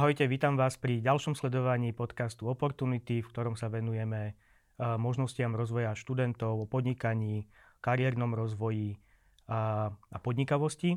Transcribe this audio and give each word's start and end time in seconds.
Ahojte, 0.00 0.24
vítam 0.24 0.56
vás 0.56 0.80
pri 0.80 1.04
ďalšom 1.04 1.36
sledovaní 1.36 1.92
podcastu 1.92 2.48
Opportunity, 2.48 3.20
v 3.20 3.28
ktorom 3.36 3.52
sa 3.52 3.68
venujeme 3.68 4.32
možnostiam 4.80 5.52
rozvoja 5.52 5.92
študentov, 5.92 6.56
o 6.56 6.64
podnikaní, 6.64 7.44
kariérnom 7.84 8.32
rozvoji 8.32 8.96
a, 9.44 9.92
a 9.92 10.16
podnikavosti. 10.24 10.96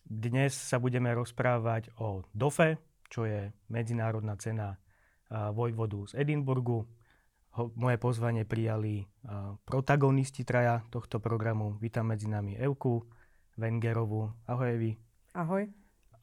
Dnes 0.00 0.56
sa 0.56 0.80
budeme 0.80 1.12
rozprávať 1.12 1.92
o 2.00 2.24
DOFE, 2.32 2.80
čo 3.12 3.28
je 3.28 3.52
medzinárodná 3.68 4.40
cena 4.40 4.80
vojvodu 5.28 6.16
z 6.16 6.16
Edinburgu. 6.16 6.88
Ho, 7.52 7.68
moje 7.76 8.00
pozvanie 8.00 8.48
prijali 8.48 9.04
protagonisti 9.68 10.48
traja 10.48 10.80
tohto 10.88 11.20
programu. 11.20 11.76
Vítam 11.84 12.08
medzi 12.08 12.32
nami 12.32 12.56
Evku 12.56 13.12
Vengerovu. 13.60 14.48
Ahoj 14.48 14.72
Evi. 14.72 14.96
Ahoj. 15.36 15.68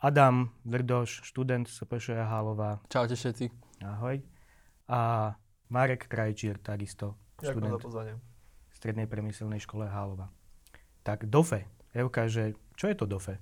Adam 0.05 0.53
Vrdoš, 0.69 1.25
študent 1.25 1.65
SPŠ 1.65 2.13
Hálová. 2.13 2.77
Čaute 2.93 3.17
všetci. 3.17 3.49
Ahoj. 3.81 4.21
A 4.85 5.33
Marek 5.73 6.05
Krajčír, 6.05 6.61
takisto 6.61 7.17
študent 7.41 7.81
v 7.81 8.13
Strednej 8.69 9.09
premyselnej 9.09 9.57
škole 9.57 9.89
Hálova. 9.89 10.29
Tak 11.01 11.25
DOFE. 11.25 11.65
Evka, 11.97 12.29
že 12.29 12.53
čo 12.77 12.85
je 12.85 12.93
to 12.93 13.09
DOFE? 13.09 13.41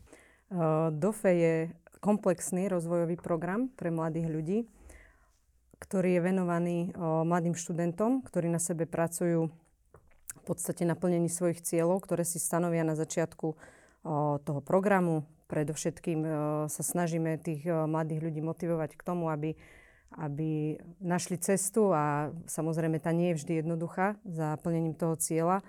Uh, 0.55 0.87
DOFE 0.95 1.35
je 1.35 1.53
komplexný 1.99 2.71
rozvojový 2.71 3.19
program 3.19 3.67
pre 3.67 3.91
mladých 3.91 4.27
ľudí, 4.31 4.59
ktorý 5.83 6.15
je 6.15 6.21
venovaný 6.23 6.77
uh, 6.95 7.27
mladým 7.27 7.59
študentom, 7.59 8.23
ktorí 8.23 8.47
na 8.47 8.63
sebe 8.63 8.87
pracujú 8.87 9.51
v 10.31 10.43
podstate 10.47 10.87
na 10.87 10.95
plnení 10.95 11.27
svojich 11.27 11.59
cieľov, 11.59 12.07
ktoré 12.07 12.23
si 12.23 12.39
stanovia 12.39 12.87
na 12.87 12.95
začiatku 12.95 13.51
uh, 13.51 14.39
toho 14.39 14.63
programu, 14.63 15.27
Predovšetkým 15.53 16.19
e, 16.25 16.29
sa 16.65 16.81
snažíme 16.81 17.37
tých 17.37 17.69
e, 17.69 17.85
mladých 17.85 18.25
ľudí 18.25 18.41
motivovať 18.41 18.97
k 18.97 19.05
tomu, 19.05 19.29
aby, 19.29 19.53
aby 20.17 20.81
našli 20.97 21.37
cestu 21.37 21.93
a 21.93 22.33
samozrejme 22.49 22.97
tá 22.97 23.13
nie 23.13 23.29
je 23.31 23.37
vždy 23.37 23.53
jednoduchá 23.61 24.17
za 24.25 24.57
plnením 24.65 24.97
toho 24.97 25.13
cieľa. 25.13 25.61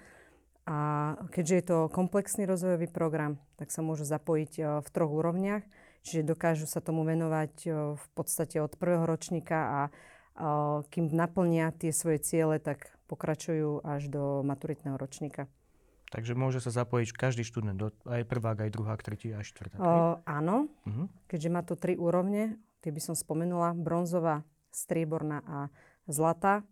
A 0.65 1.13
keďže 1.29 1.55
je 1.61 1.65
to 1.69 1.79
komplexný 1.93 2.49
rozvojový 2.49 2.89
program, 2.89 3.37
tak 3.61 3.69
sa 3.69 3.85
môžu 3.85 4.09
zapojiť 4.09 4.53
e, 4.57 4.63
v 4.81 4.89
troch 4.89 5.13
úrovniach. 5.13 5.69
Čiže 6.01 6.33
dokážu 6.33 6.65
sa 6.65 6.81
tomu 6.81 7.05
venovať 7.05 7.65
v 7.97 8.07
podstate 8.13 8.61
od 8.61 8.77
prvého 8.77 9.09
ročníka 9.09 9.57
a 9.57 9.81
kým 10.93 11.09
naplnia 11.09 11.73
tie 11.73 11.97
svoje 11.97 12.21
ciele, 12.21 12.61
tak 12.61 12.93
pokračujú 13.09 13.81
až 13.81 14.13
do 14.13 14.45
maturitného 14.45 15.01
ročníka. 15.01 15.49
Takže 16.15 16.39
môže 16.39 16.63
sa 16.63 16.71
zapojiť 16.71 17.11
každý 17.11 17.43
študent, 17.43 17.91
aj 18.07 18.23
prvák, 18.23 18.63
aj 18.63 18.71
druhák, 18.71 19.03
tretí, 19.03 19.35
aj 19.35 19.51
štvrták. 19.51 19.83
O, 19.83 20.23
áno, 20.23 20.71
uh-huh. 20.87 21.11
keďže 21.27 21.51
má 21.51 21.67
to 21.67 21.75
tri 21.75 21.99
úrovne, 21.99 22.55
tie 22.87 22.95
by 22.95 23.03
som 23.03 23.19
spomenula, 23.19 23.75
bronzová, 23.75 24.47
strieborná 24.71 25.43
a 25.43 25.59
zlatá. 26.07 26.63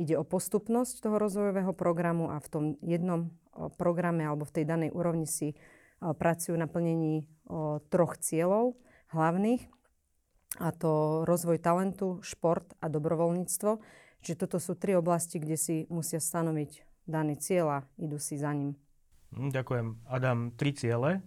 Ide 0.00 0.16
o 0.16 0.24
postupnosť 0.24 1.04
toho 1.04 1.20
rozvojového 1.20 1.76
programu 1.76 2.32
a 2.32 2.40
v 2.40 2.48
tom 2.48 2.64
jednom 2.80 3.28
programe 3.76 4.24
alebo 4.24 4.48
v 4.48 4.54
tej 4.56 4.64
danej 4.64 4.90
úrovni 4.96 5.28
si 5.28 5.52
pracujú 6.00 6.56
na 6.56 6.64
plnení 6.64 7.28
troch 7.92 8.16
cieľov 8.16 8.80
hlavných, 9.12 9.68
a 10.64 10.72
to 10.72 11.22
rozvoj 11.28 11.60
talentu, 11.60 12.24
šport 12.24 12.72
a 12.80 12.88
dobrovoľníctvo. 12.88 13.70
Čiže 14.24 14.48
toto 14.48 14.56
sú 14.56 14.80
tri 14.80 14.96
oblasti, 14.96 15.36
kde 15.36 15.60
si 15.60 15.76
musia 15.92 16.24
stanoviť 16.24 16.87
daný 17.08 17.40
cieľ 17.40 17.66
a 17.72 17.78
idú 17.96 18.20
si 18.20 18.36
za 18.36 18.52
ním. 18.52 18.76
Hm, 19.32 19.50
ďakujem. 19.50 19.86
Adam, 20.06 20.52
tri 20.52 20.76
ciele. 20.76 21.24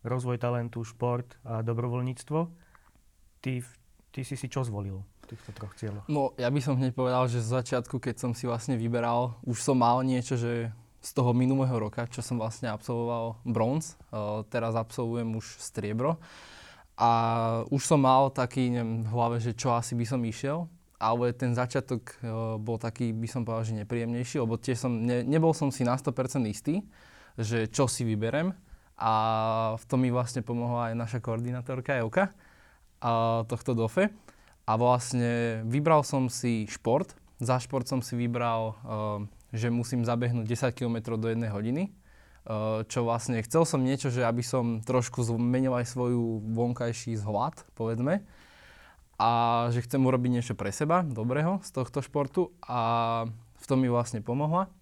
Rozvoj 0.00 0.40
talentu, 0.40 0.80
šport 0.80 1.36
a 1.44 1.60
dobrovoľníctvo. 1.60 2.38
Ty, 3.44 3.52
ty 4.12 4.20
si 4.24 4.34
si 4.36 4.48
čo 4.48 4.64
zvolil 4.64 5.04
v 5.04 5.36
týchto 5.36 5.52
troch 5.52 5.76
cieľoch? 5.76 6.08
No, 6.08 6.32
ja 6.40 6.48
by 6.48 6.60
som 6.64 6.80
hneď 6.80 6.96
povedal, 6.96 7.28
že 7.28 7.44
z 7.44 7.52
začiatku, 7.60 8.00
keď 8.00 8.16
som 8.16 8.32
si 8.32 8.48
vlastne 8.48 8.80
vyberal, 8.80 9.36
už 9.44 9.60
som 9.60 9.76
mal 9.76 10.00
niečo, 10.00 10.40
že 10.40 10.72
z 11.00 11.10
toho 11.16 11.32
minulého 11.36 11.72
roka, 11.76 12.08
čo 12.08 12.20
som 12.20 12.36
vlastne 12.36 12.68
absolvoval 12.72 13.40
bronz, 13.44 13.96
uh, 14.12 14.44
teraz 14.48 14.76
absolvujem 14.76 15.32
už 15.36 15.60
striebro. 15.60 16.20
A 17.00 17.10
už 17.72 17.80
som 17.80 18.00
mal 18.00 18.28
taký, 18.28 18.68
neviem, 18.68 19.08
v 19.08 19.12
hlave, 19.12 19.36
že 19.40 19.56
čo 19.56 19.72
asi 19.72 19.96
by 19.96 20.04
som 20.04 20.20
išiel 20.20 20.68
ale 21.00 21.32
ten 21.32 21.56
začiatok 21.56 22.20
uh, 22.20 22.60
bol 22.60 22.76
taký, 22.76 23.16
by 23.16 23.24
som 23.24 23.42
povedal, 23.42 23.64
že 23.64 23.80
nepríjemnejší, 23.80 24.36
lebo 24.44 24.60
tiež 24.60 24.84
som, 24.84 24.92
ne, 24.92 25.24
nebol 25.24 25.56
som 25.56 25.72
si 25.72 25.80
na 25.80 25.96
100% 25.96 26.44
istý, 26.52 26.84
že 27.40 27.64
čo 27.72 27.88
si 27.88 28.04
vyberem 28.04 28.52
a 29.00 29.12
v 29.80 29.84
tom 29.88 30.04
mi 30.04 30.12
vlastne 30.12 30.44
pomohla 30.44 30.92
aj 30.92 30.94
naša 31.00 31.18
koordinátorka 31.24 31.96
Euka 32.04 32.28
a 33.00 33.42
tohto 33.48 33.72
DOFE. 33.72 34.12
A 34.68 34.76
vlastne 34.76 35.64
vybral 35.64 36.04
som 36.04 36.28
si 36.28 36.68
šport. 36.68 37.16
Za 37.40 37.56
šport 37.56 37.88
som 37.88 38.04
si 38.04 38.12
vybral, 38.20 38.76
uh, 38.84 39.24
že 39.56 39.72
musím 39.72 40.04
zabehnúť 40.04 40.44
10 40.44 40.76
km 40.76 41.16
do 41.16 41.32
jednej 41.32 41.48
hodiny. 41.48 41.84
Čo 42.88 43.04
vlastne, 43.04 43.44
chcel 43.44 43.68
som 43.68 43.84
niečo, 43.84 44.08
že 44.08 44.24
aby 44.24 44.40
som 44.40 44.80
trošku 44.80 45.20
zmenil 45.22 45.76
aj 45.76 45.92
svoju 45.92 46.40
vonkajší 46.56 47.20
zhľad, 47.20 47.68
povedzme 47.76 48.24
a 49.20 49.30
že 49.68 49.84
chcem 49.84 50.00
urobiť 50.00 50.30
niečo 50.32 50.54
pre 50.56 50.72
seba, 50.72 51.04
dobrého 51.04 51.60
z 51.60 51.70
tohto 51.76 52.00
športu 52.00 52.56
a 52.64 53.28
v 53.60 53.64
tom 53.68 53.84
mi 53.84 53.92
vlastne 53.92 54.24
pomohla 54.24 54.72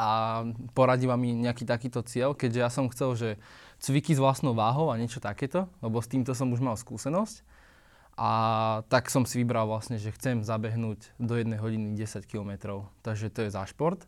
a 0.00 0.40
poradila 0.72 1.20
mi 1.20 1.36
nejaký 1.36 1.68
takýto 1.68 2.00
cieľ, 2.00 2.32
keďže 2.32 2.60
ja 2.64 2.70
som 2.72 2.88
chcel, 2.88 3.12
že 3.12 3.30
cviky 3.76 4.16
s 4.16 4.22
vlastnou 4.24 4.56
váhou 4.56 4.88
a 4.88 4.96
niečo 4.96 5.20
takéto, 5.20 5.68
lebo 5.84 6.00
s 6.00 6.08
týmto 6.08 6.32
som 6.32 6.48
už 6.48 6.64
mal 6.64 6.80
skúsenosť. 6.80 7.44
A 8.16 8.30
tak 8.92 9.08
som 9.08 9.24
si 9.24 9.40
vybral 9.40 9.68
vlastne, 9.68 9.96
že 9.96 10.12
chcem 10.12 10.44
zabehnúť 10.44 11.16
do 11.16 11.36
jednej 11.36 11.60
hodiny 11.60 11.96
10 11.96 12.24
km, 12.28 12.84
takže 13.04 13.32
to 13.32 13.48
je 13.48 13.50
za 13.52 13.64
šport. 13.68 14.04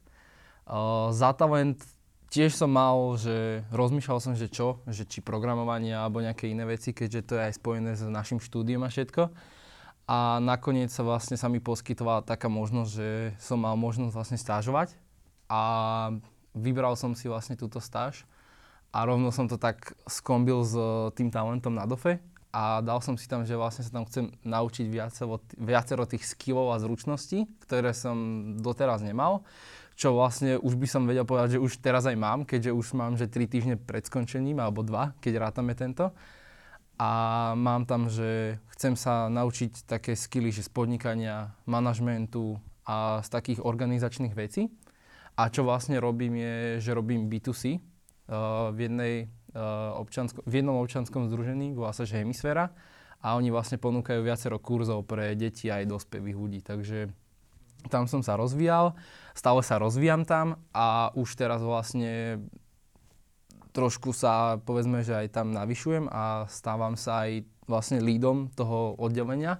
Uh, 0.64 1.12
za 1.12 1.36
talent 1.36 1.80
tiež 2.30 2.54
som 2.54 2.70
mal, 2.70 3.16
že 3.16 3.64
rozmýšľal 3.74 4.18
som, 4.20 4.32
že 4.34 4.50
čo, 4.50 4.82
že 4.88 5.04
či 5.08 5.24
programovanie 5.24 5.94
alebo 5.94 6.24
nejaké 6.24 6.50
iné 6.50 6.64
veci, 6.66 6.94
keďže 6.94 7.20
to 7.26 7.32
je 7.38 7.42
aj 7.50 7.54
spojené 7.58 7.92
s 7.94 8.02
našim 8.06 8.38
štúdiom 8.38 8.82
a 8.84 8.92
všetko. 8.92 9.30
A 10.04 10.36
nakoniec 10.42 10.92
sa 10.92 11.00
vlastne 11.00 11.40
sa 11.40 11.48
mi 11.48 11.64
poskytovala 11.64 12.28
taká 12.28 12.52
možnosť, 12.52 12.90
že 12.92 13.08
som 13.40 13.56
mal 13.56 13.72
možnosť 13.80 14.12
vlastne 14.12 14.38
stážovať. 14.38 14.92
A 15.48 15.62
vybral 16.52 16.92
som 17.00 17.16
si 17.16 17.24
vlastne 17.24 17.56
túto 17.56 17.80
stáž. 17.80 18.28
A 18.92 19.02
rovno 19.08 19.32
som 19.32 19.48
to 19.48 19.56
tak 19.56 19.96
skombil 20.06 20.62
s 20.62 20.76
tým 21.16 21.32
talentom 21.32 21.72
na 21.72 21.88
DOFE. 21.88 22.20
A 22.54 22.78
dal 22.86 23.02
som 23.02 23.18
si 23.18 23.26
tam, 23.26 23.42
že 23.42 23.58
vlastne 23.58 23.82
sa 23.82 23.90
tam 23.90 24.06
chcem 24.06 24.30
naučiť 24.46 24.86
viacero, 24.86 25.42
viacero 25.58 26.06
tých 26.06 26.22
skillov 26.22 26.70
a 26.70 26.78
zručností, 26.78 27.50
ktoré 27.66 27.90
som 27.90 28.14
doteraz 28.62 29.02
nemal 29.02 29.42
čo 29.94 30.10
vlastne 30.18 30.58
už 30.58 30.74
by 30.74 30.86
som 30.90 31.06
vedel 31.06 31.22
povedať, 31.22 31.58
že 31.58 31.62
už 31.62 31.78
teraz 31.78 32.04
aj 32.10 32.18
mám, 32.18 32.42
keďže 32.42 32.74
už 32.74 32.86
mám, 32.98 33.14
že 33.14 33.30
3 33.30 33.46
týždne 33.46 33.76
pred 33.78 34.02
skončením, 34.02 34.58
alebo 34.58 34.82
2, 34.82 35.22
keď 35.22 35.32
rátame 35.38 35.78
tento. 35.78 36.10
A 36.98 37.10
mám 37.58 37.86
tam, 37.86 38.06
že 38.10 38.58
chcem 38.74 38.94
sa 38.94 39.26
naučiť 39.30 39.86
také 39.86 40.14
skily, 40.14 40.54
že 40.54 40.66
z 40.66 40.70
podnikania, 40.70 41.54
manažmentu 41.66 42.58
a 42.86 43.22
z 43.22 43.28
takých 43.30 43.62
organizačných 43.62 44.34
vecí. 44.34 44.70
A 45.34 45.50
čo 45.50 45.66
vlastne 45.66 45.98
robím 45.98 46.38
je, 46.38 46.54
že 46.78 46.94
robím 46.94 47.26
B2C 47.26 47.74
uh, 47.74 48.70
v, 48.70 48.78
jednej, 48.86 49.14
uh, 49.54 49.98
občansko, 49.98 50.46
v 50.46 50.62
jednom 50.62 50.78
občanskom 50.78 51.26
združení, 51.26 51.74
volá 51.74 51.90
sa 51.90 52.06
že 52.06 52.22
Hemisféra. 52.22 52.70
A 53.24 53.34
oni 53.34 53.50
vlastne 53.50 53.80
ponúkajú 53.80 54.20
viacero 54.20 54.60
kurzov 54.62 55.08
pre 55.08 55.34
deti 55.34 55.72
aj 55.72 55.90
dospelých 55.90 56.36
ľudí. 56.38 56.60
Takže 56.62 57.10
tam 57.90 58.08
som 58.10 58.20
sa 58.24 58.38
rozvíjal, 58.38 58.96
stále 59.32 59.60
sa 59.60 59.80
rozvíjam 59.80 60.24
tam 60.24 60.60
a 60.70 61.10
už 61.18 61.34
teraz 61.36 61.60
vlastne 61.60 62.42
trošku 63.74 64.14
sa 64.14 64.62
povedzme, 64.62 65.02
že 65.02 65.18
aj 65.18 65.34
tam 65.34 65.50
navyšujem 65.50 66.06
a 66.06 66.46
stávam 66.46 66.94
sa 66.94 67.26
aj 67.26 67.42
vlastne 67.66 67.98
lídom 67.98 68.48
toho 68.54 68.94
oddelenia. 68.96 69.58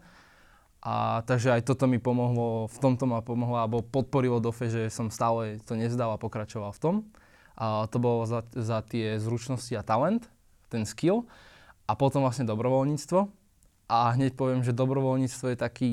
A 0.85 1.25
takže 1.25 1.51
aj 1.51 1.65
toto 1.65 1.89
mi 1.89 1.97
pomohlo, 1.97 2.69
v 2.69 2.79
tomto 2.79 3.09
ma 3.09 3.25
pomohlo, 3.25 3.57
alebo 3.57 3.81
podporilo 3.81 4.37
DOFE, 4.39 4.69
že 4.69 4.83
som 4.93 5.09
stále 5.09 5.57
to 5.65 5.75
nezdal 5.75 6.13
a 6.13 6.21
pokračoval 6.21 6.77
v 6.77 6.81
tom. 6.81 6.95
A 7.57 7.89
to 7.89 7.97
bolo 7.97 8.29
za, 8.29 8.45
za 8.53 8.85
tie 8.85 9.17
zručnosti 9.17 9.73
a 9.75 9.83
talent, 9.83 10.29
ten 10.69 10.85
skill. 10.85 11.25
A 11.89 11.97
potom 11.97 12.21
vlastne 12.21 12.45
dobrovoľníctvo, 12.45 13.19
a 13.89 14.17
hneď 14.17 14.33
poviem, 14.35 14.65
že 14.65 14.73
dobrovoľníctvo 14.73 15.47
je 15.53 15.59
taký 15.59 15.91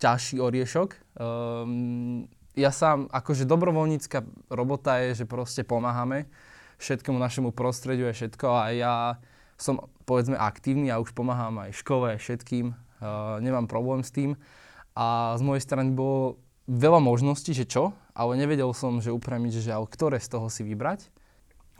ťažší 0.00 0.40
oriešok. 0.40 0.88
Um, 1.20 2.24
ja 2.56 2.72
sám, 2.72 3.12
akože 3.12 3.44
dobrovoľnícka 3.44 4.24
robota 4.48 4.96
je, 5.04 5.22
že 5.22 5.24
proste 5.28 5.60
pomáhame 5.60 6.24
všetkému 6.80 7.20
našemu 7.20 7.52
prostrediu 7.52 8.08
a 8.08 8.16
všetko 8.16 8.46
a 8.48 8.64
ja 8.72 8.94
som 9.56 9.88
povedzme 10.08 10.36
aktívny 10.36 10.88
a 10.92 11.00
už 11.00 11.12
pomáham 11.12 11.56
aj 11.60 11.76
škole, 11.76 12.16
všetkým. 12.16 12.72
Uh, 12.96 13.36
nemám 13.44 13.68
problém 13.68 14.00
s 14.00 14.12
tým. 14.12 14.40
A 14.96 15.36
z 15.36 15.42
mojej 15.44 15.60
strany 15.60 15.92
bolo 15.92 16.40
veľa 16.64 17.04
možností, 17.04 17.52
že 17.52 17.68
čo, 17.68 17.92
ale 18.16 18.40
nevedel 18.40 18.72
som, 18.72 19.00
že 19.04 19.12
upremiť, 19.12 19.60
že 19.60 19.76
ale 19.76 19.84
ktoré 19.84 20.16
z 20.16 20.32
toho 20.32 20.48
si 20.48 20.64
vybrať. 20.64 21.12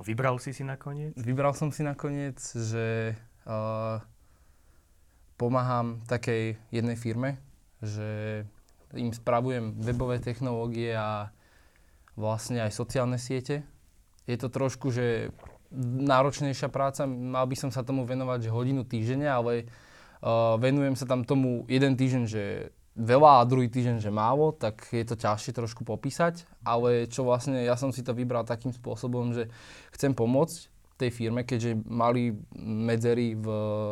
Vybral 0.05 0.37
si 0.37 0.52
si 0.52 0.61
nakoniec? 0.61 1.17
Vybral 1.17 1.56
som 1.56 1.73
si 1.73 1.81
nakoniec, 1.81 2.37
že 2.52 3.17
uh, 3.49 4.05
pomáham 5.37 6.00
takej 6.09 6.56
jednej 6.73 6.97
firme, 6.97 7.41
že 7.85 8.43
im 8.97 9.12
spravujem 9.12 9.77
webové 9.81 10.19
technológie 10.19 10.97
a 10.97 11.29
vlastne 12.17 12.65
aj 12.65 12.73
sociálne 12.73 13.21
siete. 13.21 13.62
Je 14.25 14.37
to 14.41 14.49
trošku, 14.49 14.88
že 14.91 15.31
náročnejšia 15.77 16.73
práca, 16.73 17.05
mal 17.06 17.44
by 17.44 17.56
som 17.59 17.71
sa 17.71 17.85
tomu 17.85 18.09
venovať 18.09 18.49
že 18.49 18.55
hodinu 18.55 18.83
týždenne, 18.83 19.29
ale 19.29 19.69
uh, 20.25 20.56
venujem 20.56 20.97
sa 20.97 21.05
tam 21.05 21.23
tomu 21.23 21.69
jeden 21.69 21.94
týždeň, 21.94 22.25
že 22.25 22.73
veľa 22.97 23.44
a 23.44 23.49
druhý 23.49 23.69
týždeň, 23.69 24.00
že 24.00 24.09
málo, 24.09 24.56
tak 24.56 24.88
je 24.88 25.05
to 25.05 25.21
ťažšie 25.21 25.53
trošku 25.53 25.85
popísať, 25.85 26.49
ale 26.65 27.05
čo 27.12 27.29
vlastne, 27.29 27.61
ja 27.61 27.77
som 27.77 27.93
si 27.93 28.00
to 28.00 28.17
vybral 28.17 28.49
takým 28.49 28.73
spôsobom, 28.73 29.37
že 29.37 29.53
chcem 29.93 30.17
pomôcť 30.17 30.73
tej 30.96 31.12
firme, 31.12 31.44
keďže 31.44 31.76
mali 31.84 32.32
medzery 32.60 33.37
v, 33.37 33.46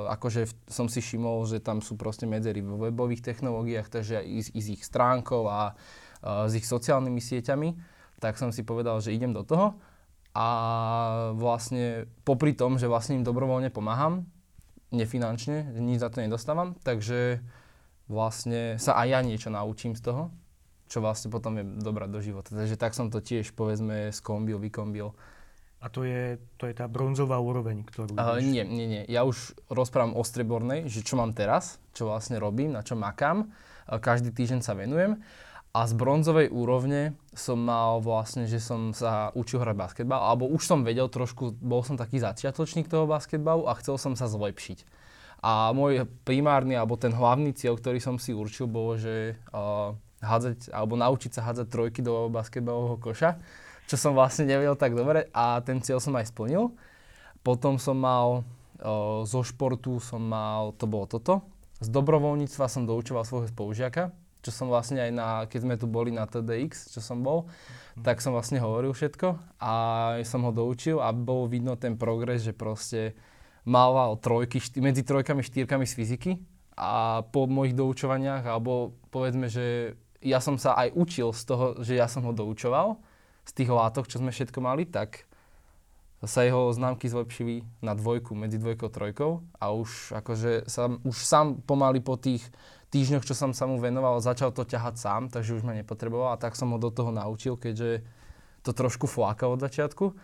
akože 0.08 0.48
som 0.68 0.88
si 0.88 1.04
všimol, 1.04 1.44
že 1.44 1.60
tam 1.60 1.84
sú 1.84 2.00
proste 2.00 2.24
medzery 2.24 2.64
v 2.64 2.88
webových 2.88 3.20
technológiách, 3.20 3.92
takže 3.92 4.24
aj 4.24 4.26
i 4.56 4.60
s 4.60 4.66
ich 4.72 4.82
stránkou 4.82 5.44
a 5.44 5.76
uh, 5.76 6.48
s 6.48 6.56
ich 6.56 6.64
sociálnymi 6.64 7.20
sieťami, 7.20 7.68
tak 8.24 8.40
som 8.40 8.48
si 8.48 8.64
povedal, 8.64 9.04
že 9.04 9.12
idem 9.12 9.36
do 9.36 9.44
toho 9.44 9.76
a 10.32 10.48
vlastne 11.36 12.08
popri 12.24 12.56
tom, 12.56 12.80
že 12.80 12.88
vlastne 12.88 13.20
im 13.20 13.24
dobrovoľne 13.28 13.68
pomáham, 13.68 14.24
nefinančne, 14.90 15.76
nič 15.76 16.00
za 16.00 16.08
to 16.08 16.24
nedostávam, 16.24 16.74
takže 16.82 17.44
vlastne 18.08 18.80
sa 18.80 18.96
aj 18.96 19.08
ja 19.12 19.20
niečo 19.20 19.52
naučím 19.52 19.92
z 19.92 20.08
toho, 20.08 20.32
čo 20.88 21.04
vlastne 21.04 21.28
potom 21.28 21.60
je 21.60 21.64
dobrať 21.64 22.08
do 22.08 22.20
života. 22.20 22.50
Takže 22.52 22.76
tak 22.80 22.96
som 22.96 23.12
to 23.12 23.20
tiež 23.20 23.52
povedzme 23.52 24.12
skombil, 24.12 24.56
vykombil. 24.56 25.12
A 25.84 25.92
to 25.92 26.00
je, 26.08 26.40
to 26.56 26.64
je 26.64 26.72
tá 26.72 26.88
bronzová 26.88 27.36
úroveň, 27.36 27.84
ktorú... 27.84 28.16
Uh, 28.16 28.40
nie, 28.40 28.64
nie, 28.64 28.88
nie. 28.88 29.02
Ja 29.04 29.28
už 29.28 29.52
rozprávam 29.68 30.16
o 30.16 30.24
strebornej, 30.24 30.88
že 30.88 31.04
čo 31.04 31.20
mám 31.20 31.36
teraz, 31.36 31.76
čo 31.92 32.08
vlastne 32.08 32.40
robím, 32.40 32.72
na 32.72 32.80
čo 32.80 32.96
makám. 32.96 33.52
Každý 33.84 34.32
týždeň 34.32 34.64
sa 34.64 34.72
venujem. 34.72 35.20
A 35.76 35.84
z 35.84 35.92
bronzovej 35.92 36.48
úrovne 36.48 37.12
som 37.36 37.60
mal 37.60 38.00
vlastne, 38.00 38.48
že 38.48 38.64
som 38.64 38.96
sa 38.96 39.28
učil 39.36 39.60
hrať 39.60 39.76
basketbal, 39.76 40.24
alebo 40.24 40.48
už 40.48 40.64
som 40.64 40.86
vedel 40.86 41.10
trošku, 41.12 41.52
bol 41.60 41.84
som 41.84 42.00
taký 42.00 42.16
začiatočník 42.16 42.88
toho 42.88 43.04
basketbalu 43.04 43.68
a 43.68 43.76
chcel 43.76 44.00
som 44.00 44.16
sa 44.16 44.24
zlepšiť. 44.24 44.88
A 45.44 45.74
môj 45.76 46.08
primárny, 46.24 46.80
alebo 46.80 46.96
ten 46.96 47.12
hlavný 47.12 47.52
cieľ, 47.52 47.76
ktorý 47.76 48.00
som 48.00 48.16
si 48.16 48.32
určil, 48.32 48.64
bolo, 48.64 48.96
že 48.96 49.36
uh, 49.52 49.92
hádzať, 50.24 50.72
alebo 50.72 50.96
naučiť 50.96 51.36
sa 51.36 51.44
hádzať 51.44 51.66
trojky 51.68 52.00
do 52.00 52.32
basketbalového 52.32 52.96
koša 52.96 53.36
čo 53.84 53.96
som 54.00 54.16
vlastne 54.16 54.48
nevedel 54.48 54.76
tak 54.76 54.96
dobre 54.96 55.28
a 55.32 55.60
ten 55.60 55.80
cieľ 55.84 56.00
som 56.00 56.16
aj 56.16 56.32
splnil. 56.32 56.72
Potom 57.44 57.76
som 57.76 58.00
mal 58.00 58.40
o, 58.80 59.22
zo 59.28 59.44
športu 59.44 60.00
som 60.00 60.24
mal, 60.24 60.72
to 60.80 60.88
bolo 60.88 61.04
toto. 61.04 61.44
Z 61.84 61.92
dobrovoľníctva 61.92 62.64
som 62.70 62.88
doučoval 62.88 63.28
svojho 63.28 63.52
spolužiaka, 63.52 64.14
čo 64.40 64.50
som 64.52 64.72
vlastne 64.72 65.00
aj 65.00 65.10
na, 65.12 65.28
keď 65.48 65.60
sme 65.60 65.74
tu 65.76 65.84
boli 65.88 66.12
na 66.12 66.24
TDX, 66.24 66.92
čo 66.92 67.00
som 67.04 67.20
bol, 67.20 67.48
tak 68.00 68.24
som 68.24 68.32
vlastne 68.32 68.60
hovoril 68.60 68.92
všetko 68.92 69.60
a 69.60 69.72
som 70.24 70.44
ho 70.44 70.52
doučil 70.52 71.00
a 71.00 71.12
bolo 71.12 71.48
vidno 71.48 71.76
ten 71.76 71.96
progres, 71.96 72.44
že 72.44 72.56
proste 72.56 73.16
mal 73.64 74.16
trojky, 74.20 74.60
šty, 74.60 74.84
medzi 74.84 75.00
trojkami, 75.04 75.40
štyrkami 75.40 75.88
z 75.88 75.92
fyziky 75.96 76.32
a 76.76 77.24
po 77.32 77.48
mojich 77.48 77.72
doučovaniach, 77.72 78.44
alebo 78.44 78.96
povedzme, 79.08 79.48
že 79.48 79.96
ja 80.20 80.40
som 80.40 80.60
sa 80.60 80.76
aj 80.76 80.92
učil 80.92 81.32
z 81.32 81.42
toho, 81.48 81.66
že 81.80 81.96
ja 81.96 82.08
som 82.08 82.24
ho 82.28 82.32
doučoval, 82.32 83.00
z 83.44 83.52
tých 83.52 83.70
látok, 83.70 84.08
čo 84.08 84.20
sme 84.20 84.32
všetko 84.32 84.58
mali, 84.64 84.88
tak 84.88 85.28
sa 86.24 86.40
jeho 86.40 86.72
známky 86.72 87.08
zlepšili 87.08 87.64
na 87.84 87.92
dvojku, 87.92 88.32
medzi 88.32 88.56
dvojkou 88.56 88.88
trojkou 88.88 89.44
a 89.60 89.76
už 89.76 90.16
akože 90.16 90.64
sa, 90.64 90.88
už 90.88 91.16
sám 91.16 91.60
pomaly 91.68 92.00
po 92.00 92.16
tých 92.16 92.40
týždňoch, 92.88 93.26
čo 93.26 93.36
som 93.36 93.52
sa 93.52 93.68
mu 93.68 93.76
venoval, 93.76 94.24
začal 94.24 94.54
to 94.54 94.64
ťahať 94.64 94.94
sám, 94.96 95.22
takže 95.28 95.60
už 95.60 95.66
ma 95.66 95.76
nepotreboval 95.76 96.32
a 96.32 96.40
tak 96.40 96.56
som 96.56 96.72
ho 96.72 96.78
do 96.80 96.88
toho 96.88 97.12
naučil, 97.12 97.60
keďže 97.60 98.06
to 98.64 98.70
trošku 98.72 99.04
fláka 99.04 99.44
od 99.44 99.60
začiatku. 99.60 100.16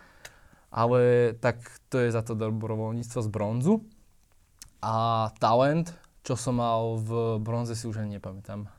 Ale 0.71 1.33
tak 1.37 1.59
to 1.91 1.99
je 1.99 2.15
za 2.15 2.23
to 2.23 2.33
dobrovoľníctvo 2.33 3.19
z 3.19 3.29
bronzu. 3.29 3.83
A 4.79 5.29
talent, 5.37 5.91
čo 6.23 6.39
som 6.39 6.57
mal 6.57 6.95
v 6.97 7.37
bronze 7.43 7.75
si 7.75 7.85
už 7.85 8.01
ani 8.01 8.17
nepamätám. 8.17 8.71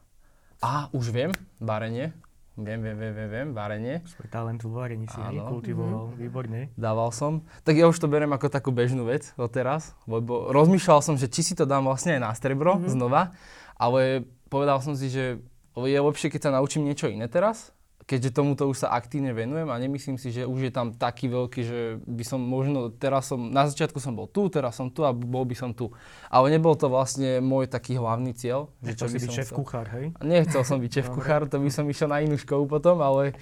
A 0.65 0.89
už 0.97 1.13
viem, 1.13 1.31
barenie. 1.61 2.17
Viem, 2.53 2.85
viem, 2.85 2.97
viem, 3.01 3.13
viem, 3.17 3.29
viem, 3.33 3.49
varenie. 3.57 4.05
Svoj 4.05 4.29
talent 4.29 4.61
vo 4.61 4.77
varení 4.77 5.09
si 5.09 5.17
aj 5.17 5.41
kultivoval, 5.49 6.13
mm-hmm. 6.13 6.21
výborne. 6.21 6.61
Dával 6.77 7.09
som. 7.09 7.41
Tak 7.65 7.81
ja 7.81 7.89
už 7.89 7.97
to 7.97 8.13
beriem 8.13 8.29
ako 8.29 8.53
takú 8.53 8.69
bežnú 8.69 9.09
vec 9.09 9.33
teraz, 9.49 9.97
lebo 10.05 10.53
rozmýšľal 10.53 11.01
som, 11.01 11.17
že 11.17 11.33
či 11.33 11.41
si 11.41 11.55
to 11.57 11.65
dám 11.65 11.89
vlastne 11.89 12.21
aj 12.21 12.21
na 12.21 12.33
strebro 12.37 12.77
mm-hmm. 12.77 12.93
znova, 12.93 13.33
ale 13.81 14.29
povedal 14.53 14.85
som 14.85 14.93
si, 14.93 15.09
že 15.09 15.41
je 15.73 16.01
lepšie, 16.05 16.29
keď 16.29 16.41
sa 16.45 16.55
naučím 16.61 16.85
niečo 16.85 17.09
iné 17.09 17.25
teraz, 17.25 17.73
keďže 18.07 18.35
tomuto 18.35 18.67
už 18.67 18.87
sa 18.87 18.89
aktívne 18.95 19.31
venujem 19.31 19.69
a 19.71 19.77
nemyslím 19.79 20.19
si, 20.19 20.35
že 20.35 20.43
už 20.43 20.69
je 20.69 20.73
tam 20.75 20.91
taký 20.91 21.31
veľký, 21.31 21.61
že 21.63 21.81
by 22.03 22.25
som 22.27 22.41
možno, 22.43 22.91
teraz 22.91 23.31
som, 23.31 23.51
na 23.51 23.67
začiatku 23.71 24.03
som 24.03 24.19
bol 24.19 24.27
tu, 24.27 24.51
teraz 24.51 24.75
som 24.75 24.91
tu 24.91 25.07
a 25.07 25.15
bol 25.15 25.47
by 25.47 25.55
som 25.55 25.71
tu. 25.71 25.95
Ale 26.27 26.51
nebol 26.51 26.75
to 26.75 26.91
vlastne 26.91 27.39
môj 27.39 27.71
taký 27.71 27.95
hlavný 27.97 28.35
cieľ. 28.35 28.71
Že 28.83 28.95
čo 28.99 29.07
si 29.07 29.19
byť 29.23 29.31
šéf 29.31 29.51
kuchár, 29.55 29.87
hej? 29.95 30.11
Nechcel 30.19 30.63
som 30.67 30.83
byť 30.83 30.91
šéf 30.91 31.09
kuchár, 31.15 31.47
to 31.47 31.63
by 31.63 31.71
som 31.71 31.87
išiel 31.87 32.11
na 32.11 32.19
inú 32.21 32.35
školu 32.35 32.67
potom, 32.67 32.99
ale 32.99 33.39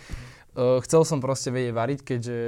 uh, 0.56 0.78
chcel 0.84 1.08
som 1.08 1.24
proste 1.24 1.48
vedieť 1.48 1.72
variť, 1.72 2.00
keďže 2.04 2.38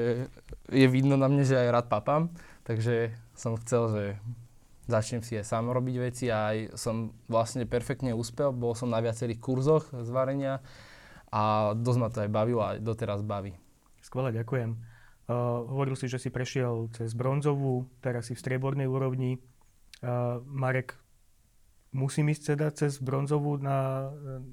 je 0.69 0.87
vidno 0.89 1.17
na 1.17 1.33
mne, 1.33 1.45
že 1.49 1.57
aj 1.57 1.69
rád 1.73 1.87
papám. 1.89 2.29
Takže 2.63 3.11
som 3.35 3.59
chcel, 3.59 3.83
že 3.91 4.05
začnem 4.87 5.23
si 5.25 5.39
aj 5.39 5.47
sám 5.49 5.73
robiť 5.73 5.97
veci 5.99 6.27
a 6.29 6.53
aj 6.53 6.77
som 6.77 7.11
vlastne 7.27 7.65
perfektne 7.65 8.13
úspel. 8.13 8.53
Bol 8.53 8.77
som 8.77 8.93
na 8.93 9.01
viacerých 9.01 9.41
kurzoch 9.41 9.89
z 9.91 10.09
varenia 10.13 10.61
a 11.33 11.73
dosť 11.73 11.99
ma 11.99 12.09
to 12.13 12.23
aj 12.23 12.31
bavilo 12.31 12.61
a 12.61 12.77
doteraz 12.77 13.25
baví. 13.25 13.57
Skvelé, 14.05 14.37
ďakujem. 14.37 14.77
Uh, 15.31 15.65
hovoril 15.73 15.97
si, 15.97 16.11
že 16.11 16.21
si 16.21 16.29
prešiel 16.29 16.93
cez 16.93 17.17
bronzovú, 17.17 17.89
teraz 18.05 18.29
si 18.29 18.37
v 18.37 18.43
striebornej 18.45 18.85
úrovni. 18.85 19.41
Uh, 20.05 20.45
Marek, 20.45 20.99
musím 21.95 22.29
ísť 22.29 22.53
teda 22.53 22.69
cez 22.77 23.01
bronzovú 23.01 23.57
na, 23.57 24.11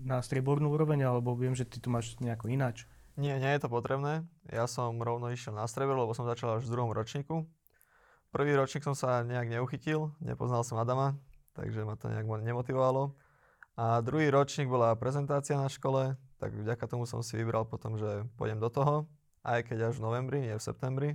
na 0.08 0.24
striebornú 0.24 0.72
úroveň, 0.72 1.04
alebo 1.04 1.36
viem, 1.36 1.52
že 1.52 1.68
ty 1.68 1.84
tu 1.84 1.92
máš 1.92 2.16
nejako 2.24 2.48
ináč? 2.48 2.88
Nie, 3.20 3.36
nie 3.36 3.52
je 3.52 3.60
to 3.60 3.68
potrebné. 3.68 4.24
Ja 4.48 4.64
som 4.70 4.96
rovno 5.04 5.28
išiel 5.28 5.52
na 5.52 5.68
striebor, 5.68 6.00
lebo 6.00 6.16
som 6.16 6.24
začal 6.24 6.62
až 6.62 6.64
v 6.64 6.72
druhom 6.72 6.96
ročníku. 6.96 7.44
Prvý 8.30 8.54
ročník 8.54 8.86
som 8.86 8.94
sa 8.94 9.26
nejak 9.26 9.50
neuchytil, 9.50 10.14
nepoznal 10.22 10.62
som 10.62 10.78
Adama, 10.78 11.18
takže 11.58 11.82
ma 11.84 11.98
to 11.98 12.14
nejak 12.14 12.24
nemotivovalo. 12.24 13.18
A 13.76 14.06
druhý 14.06 14.30
ročník 14.30 14.70
bola 14.70 14.94
prezentácia 14.94 15.58
na 15.58 15.66
škole, 15.66 16.16
tak 16.40 16.56
vďaka 16.56 16.88
tomu 16.88 17.04
som 17.04 17.20
si 17.20 17.36
vybral 17.36 17.68
potom, 17.68 18.00
že 18.00 18.24
pôjdem 18.40 18.64
do 18.64 18.72
toho, 18.72 19.06
aj 19.44 19.68
keď 19.68 19.92
až 19.92 20.00
v 20.00 20.06
novembri, 20.08 20.38
nie 20.40 20.56
v 20.56 20.64
septembri. 20.64 21.10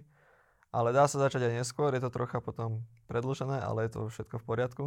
Ale 0.75 0.93
dá 0.93 1.09
sa 1.09 1.23
začať 1.23 1.49
aj 1.49 1.65
neskôr, 1.65 1.95
je 1.97 2.03
to 2.03 2.13
trocha 2.13 2.45
potom 2.45 2.85
predlžené, 3.09 3.63
ale 3.63 3.89
je 3.89 3.97
to 3.97 4.01
všetko 4.13 4.43
v 4.43 4.45
poriadku. 4.45 4.85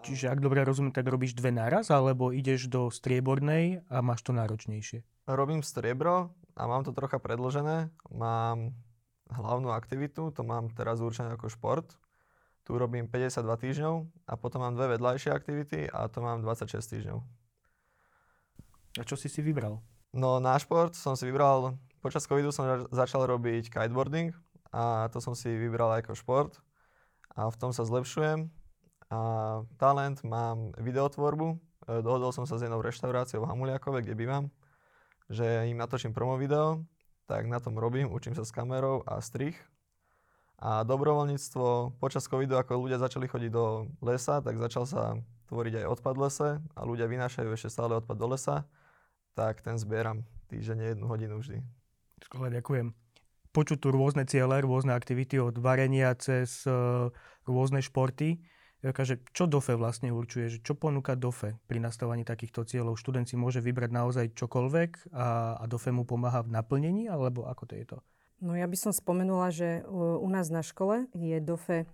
Čiže 0.00 0.32
ak 0.32 0.40
dobre 0.40 0.64
rozumiem, 0.64 0.96
tak 0.96 1.06
robíš 1.06 1.36
dve 1.36 1.52
naraz, 1.52 1.92
alebo 1.92 2.32
ideš 2.32 2.72
do 2.72 2.88
striebornej 2.88 3.84
a 3.92 4.00
máš 4.00 4.24
to 4.24 4.32
náročnejšie? 4.32 5.04
Robím 5.28 5.60
striebro 5.60 6.32
a 6.56 6.62
mám 6.64 6.82
to 6.88 6.96
trocha 6.96 7.20
predlžené. 7.20 7.92
Mám 8.08 8.72
hlavnú 9.30 9.70
aktivitu, 9.70 10.32
to 10.32 10.42
mám 10.42 10.72
teraz 10.72 10.98
určené 11.04 11.36
ako 11.36 11.52
šport. 11.52 11.86
Tu 12.64 12.74
robím 12.74 13.06
52 13.06 13.44
týždňov 13.44 13.94
a 14.26 14.32
potom 14.40 14.64
mám 14.64 14.74
dve 14.74 14.96
vedľajšie 14.96 15.30
aktivity 15.30 15.86
a 15.86 16.08
to 16.08 16.24
mám 16.24 16.42
26 16.42 16.80
týždňov. 16.80 17.39
A 18.98 19.06
čo 19.06 19.14
si 19.14 19.30
si 19.30 19.38
vybral? 19.38 19.78
No 20.10 20.42
na 20.42 20.58
šport 20.58 20.98
som 20.98 21.14
si 21.14 21.22
vybral, 21.30 21.78
počas 22.02 22.26
covidu 22.26 22.50
som 22.50 22.90
začal 22.90 23.22
robiť 23.30 23.70
kiteboarding 23.70 24.34
a 24.74 25.06
to 25.14 25.22
som 25.22 25.38
si 25.38 25.46
vybral 25.46 25.94
ako 25.94 26.18
šport 26.18 26.58
a 27.38 27.46
v 27.46 27.56
tom 27.58 27.70
sa 27.70 27.86
zlepšujem. 27.86 28.50
A 29.10 29.18
talent 29.78 30.22
mám 30.26 30.74
videotvorbu. 30.78 31.54
E, 31.54 31.56
dohodol 32.02 32.34
som 32.34 32.46
sa 32.46 32.58
s 32.58 32.66
jednou 32.66 32.82
reštauráciou 32.82 33.42
v 33.42 33.48
Hamuliakove, 33.50 34.02
kde 34.02 34.18
bývam, 34.18 34.50
že 35.30 35.66
im 35.70 35.78
natočím 35.78 36.10
promo 36.10 36.34
video, 36.38 36.82
tak 37.30 37.46
na 37.46 37.62
tom 37.62 37.78
robím, 37.78 38.10
učím 38.10 38.34
sa 38.34 38.42
s 38.42 38.54
kamerou 38.54 39.06
a 39.06 39.22
strich. 39.22 39.58
A 40.58 40.82
dobrovoľníctvo 40.82 41.98
počas 42.02 42.26
covidu, 42.26 42.58
ako 42.58 42.86
ľudia 42.86 42.98
začali 42.98 43.30
chodiť 43.30 43.50
do 43.50 43.86
lesa, 44.02 44.42
tak 44.42 44.58
začal 44.58 44.84
sa 44.86 45.02
tvoriť 45.50 45.82
aj 45.82 45.90
odpad 45.98 46.14
v 46.14 46.22
lese 46.26 46.48
a 46.58 46.80
ľudia 46.82 47.06
vynášajú 47.06 47.50
ešte 47.54 47.70
stále 47.70 47.98
odpad 47.98 48.18
do 48.18 48.26
lesa 48.30 48.66
tak 49.40 49.64
ten 49.64 49.80
zbieram 49.80 50.28
týždenne 50.52 50.92
jednu 50.92 51.08
hodinu 51.08 51.40
vždy. 51.40 51.64
Skvelé, 52.20 52.60
ďakujem. 52.60 52.92
Počuť 53.56 53.78
tu 53.80 53.88
rôzne 53.88 54.28
ciele, 54.28 54.60
rôzne 54.60 54.92
aktivity 54.92 55.40
od 55.40 55.56
varenia 55.56 56.12
cez 56.20 56.68
uh, 56.68 57.08
rôzne 57.48 57.80
športy. 57.80 58.44
Takže 58.80 59.20
čo 59.32 59.44
DOFE 59.44 59.76
vlastne 59.76 60.08
určuje? 60.12 60.56
Že 60.56 60.58
čo 60.64 60.72
ponúka 60.76 61.12
DOFE 61.16 61.56
pri 61.68 61.80
nastavovaní 61.80 62.24
takýchto 62.24 62.64
cieľov? 62.64 63.00
Študent 63.00 63.28
si 63.28 63.36
môže 63.36 63.60
vybrať 63.60 63.90
naozaj 63.92 64.26
čokoľvek 64.36 65.12
a, 65.12 65.60
a 65.60 65.64
DOFE 65.68 65.92
mu 65.92 66.08
pomáha 66.08 66.40
v 66.44 66.52
naplnení? 66.52 67.04
Alebo 67.08 67.44
ako 67.44 67.64
to 67.68 67.74
je 67.76 67.84
to? 67.84 67.98
No 68.40 68.56
ja 68.56 68.64
by 68.64 68.76
som 68.76 68.92
spomenula, 68.92 69.52
že 69.52 69.84
u 69.92 70.24
nás 70.32 70.48
na 70.48 70.64
škole 70.64 71.12
je 71.12 71.36
DOFE 71.44 71.84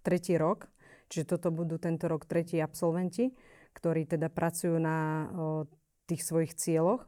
tretí 0.00 0.40
rok. 0.40 0.72
Čiže 1.12 1.36
toto 1.36 1.52
budú 1.52 1.76
tento 1.76 2.08
rok 2.08 2.24
tretí 2.24 2.56
absolventi, 2.56 3.36
ktorí 3.76 4.08
teda 4.08 4.32
pracujú 4.32 4.80
na 4.80 5.28
o, 5.28 5.68
tých 6.10 6.26
svojich 6.26 6.58
cieľoch. 6.58 7.06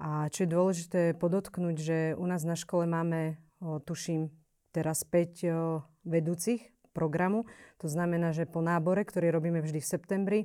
A 0.00 0.32
čo 0.32 0.48
je 0.48 0.54
dôležité 0.56 1.02
podotknúť, 1.12 1.76
že 1.76 1.98
u 2.16 2.24
nás 2.24 2.40
na 2.48 2.56
škole 2.56 2.88
máme, 2.88 3.36
tuším, 3.60 4.32
teraz 4.72 5.04
5 5.04 5.12
o, 5.12 5.84
vedúcich 6.08 6.72
programu. 6.96 7.44
To 7.84 7.86
znamená, 7.86 8.32
že 8.32 8.48
po 8.48 8.64
nábore, 8.64 9.04
ktorý 9.04 9.28
robíme 9.28 9.60
vždy 9.60 9.78
v 9.84 9.90
septembri, 9.90 10.40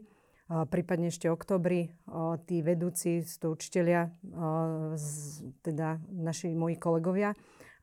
prípadne 0.46 1.10
ešte 1.10 1.26
oktobri, 1.26 1.90
tí 2.46 2.62
vedúci, 2.62 3.26
to 3.42 3.58
učiteľia, 3.58 4.14
teda 5.66 5.98
naši 6.14 6.54
moji 6.54 6.78
kolegovia. 6.78 7.34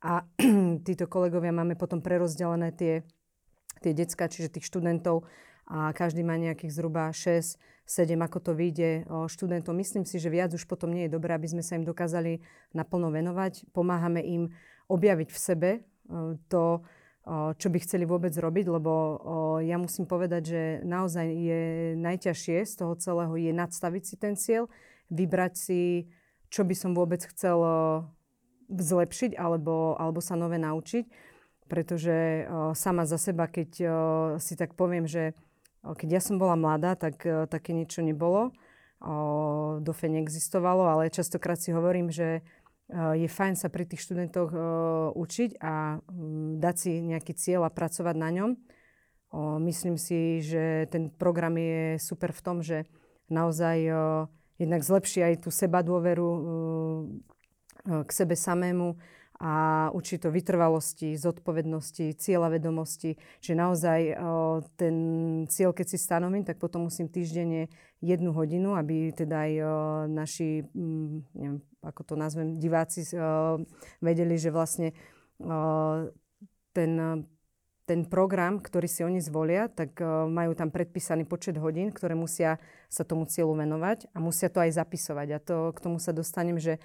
A 0.02 0.22
títo 0.86 1.10
kolegovia 1.10 1.50
máme 1.50 1.74
potom 1.74 1.98
prerozdelené 1.98 2.74
tie, 2.74 3.02
tie 3.82 3.92
decka, 3.94 4.30
čiže 4.30 4.58
tých 4.58 4.66
študentov 4.66 5.26
a 5.66 5.94
každý 5.94 6.26
má 6.26 6.38
nejakých 6.38 6.74
zhruba 6.74 7.10
6, 7.10 7.58
7, 7.92 8.16
ako 8.24 8.38
to 8.40 8.52
vyjde 8.56 9.04
študentov. 9.28 9.76
Myslím 9.76 10.08
si, 10.08 10.16
že 10.16 10.32
viac 10.32 10.56
už 10.56 10.64
potom 10.64 10.88
nie 10.88 11.04
je 11.04 11.12
dobré, 11.12 11.36
aby 11.36 11.44
sme 11.44 11.60
sa 11.60 11.76
im 11.76 11.84
dokázali 11.84 12.40
naplno 12.72 13.12
venovať. 13.12 13.68
Pomáhame 13.76 14.24
im 14.24 14.48
objaviť 14.88 15.28
v 15.28 15.38
sebe 15.38 15.70
to, 16.48 16.80
čo 17.54 17.68
by 17.70 17.78
chceli 17.84 18.08
vôbec 18.08 18.32
robiť, 18.34 18.66
lebo 18.66 18.92
ja 19.62 19.76
musím 19.76 20.08
povedať, 20.08 20.42
že 20.42 20.62
naozaj 20.82 21.26
je 21.28 21.60
najťažšie 22.00 22.64
z 22.64 22.74
toho 22.74 22.96
celého 22.96 23.36
je 23.36 23.52
nadstaviť 23.52 24.02
si 24.02 24.14
ten 24.16 24.34
cieľ, 24.34 24.66
vybrať 25.12 25.52
si, 25.54 26.10
čo 26.50 26.64
by 26.64 26.74
som 26.74 26.96
vôbec 26.96 27.22
chcel 27.28 27.60
zlepšiť 28.72 29.36
alebo, 29.36 30.00
alebo 30.00 30.24
sa 30.24 30.34
nové 30.34 30.56
naučiť. 30.58 31.30
Pretože 31.70 32.44
sama 32.76 33.06
za 33.08 33.16
seba, 33.16 33.48
keď 33.48 33.70
si 34.42 34.54
tak 34.58 34.76
poviem, 34.76 35.08
že 35.08 35.32
keď 35.82 36.08
ja 36.16 36.20
som 36.22 36.38
bola 36.38 36.54
mladá, 36.54 36.94
tak 36.94 37.22
také 37.50 37.74
niečo 37.74 38.06
nebolo. 38.06 38.54
Dofe 39.82 40.06
neexistovalo, 40.06 40.86
ale 40.86 41.10
častokrát 41.10 41.58
si 41.58 41.74
hovorím, 41.74 42.06
že 42.06 42.46
Eh, 42.92 43.24
je 43.24 43.28
fajn 43.28 43.56
sa 43.56 43.72
pri 43.72 43.88
tých 43.88 44.04
študentoch 44.04 44.52
uh, 44.52 45.08
učiť 45.16 45.64
a 45.64 45.96
um, 45.96 46.60
dať 46.60 46.76
si 46.76 46.92
nejaký 47.00 47.32
cieľ 47.32 47.64
a 47.64 47.72
pracovať 47.72 48.16
na 48.20 48.30
ňom. 48.30 48.50
Myslím 49.64 49.96
si, 49.96 50.44
že 50.44 50.84
ten 50.92 51.08
program 51.08 51.56
je 51.56 51.96
super 51.96 52.36
v 52.36 52.44
tom, 52.44 52.60
že 52.60 52.84
naozaj 53.32 53.88
jednak 54.60 54.84
zlepší 54.84 55.24
aj 55.24 55.34
tú 55.40 55.48
seba 55.48 55.80
dôveru 55.80 56.28
k 57.80 58.10
sebe 58.12 58.36
samému 58.36 58.92
a 59.42 59.90
učí 59.90 60.22
to 60.22 60.30
vytrvalosti, 60.30 61.18
zodpovednosti, 61.18 62.14
cieľa 62.14 62.54
vedomosti, 62.54 63.18
že 63.42 63.58
naozaj 63.58 64.14
ten 64.78 64.94
cieľ, 65.50 65.74
keď 65.74 65.86
si 65.90 65.98
stanovím, 65.98 66.46
tak 66.46 66.62
potom 66.62 66.86
musím 66.86 67.10
týždenne 67.10 67.66
jednu 67.98 68.30
hodinu, 68.30 68.78
aby 68.78 69.10
teda 69.10 69.50
aj 69.50 69.52
naši, 70.06 70.62
m, 70.78 71.26
neviem, 71.34 71.58
ako 71.82 72.00
to 72.06 72.14
nazvem, 72.14 72.54
diváci 72.54 73.02
vedeli, 73.98 74.38
že 74.38 74.54
vlastne 74.54 74.94
ten, 76.70 76.92
ten 77.82 78.00
program, 78.06 78.62
ktorý 78.62 78.86
si 78.86 79.02
oni 79.02 79.18
zvolia, 79.18 79.66
tak 79.66 79.98
majú 80.30 80.54
tam 80.54 80.70
predpísaný 80.70 81.26
počet 81.26 81.58
hodín, 81.58 81.90
ktoré 81.90 82.14
musia 82.14 82.62
sa 82.86 83.02
tomu 83.02 83.26
cieľu 83.26 83.58
venovať 83.58 84.06
a 84.14 84.22
musia 84.22 84.46
to 84.46 84.62
aj 84.62 84.70
zapisovať. 84.70 85.28
A 85.34 85.38
to, 85.42 85.56
k 85.74 85.82
tomu 85.82 85.98
sa 85.98 86.14
dostanem, 86.14 86.62
že 86.62 86.78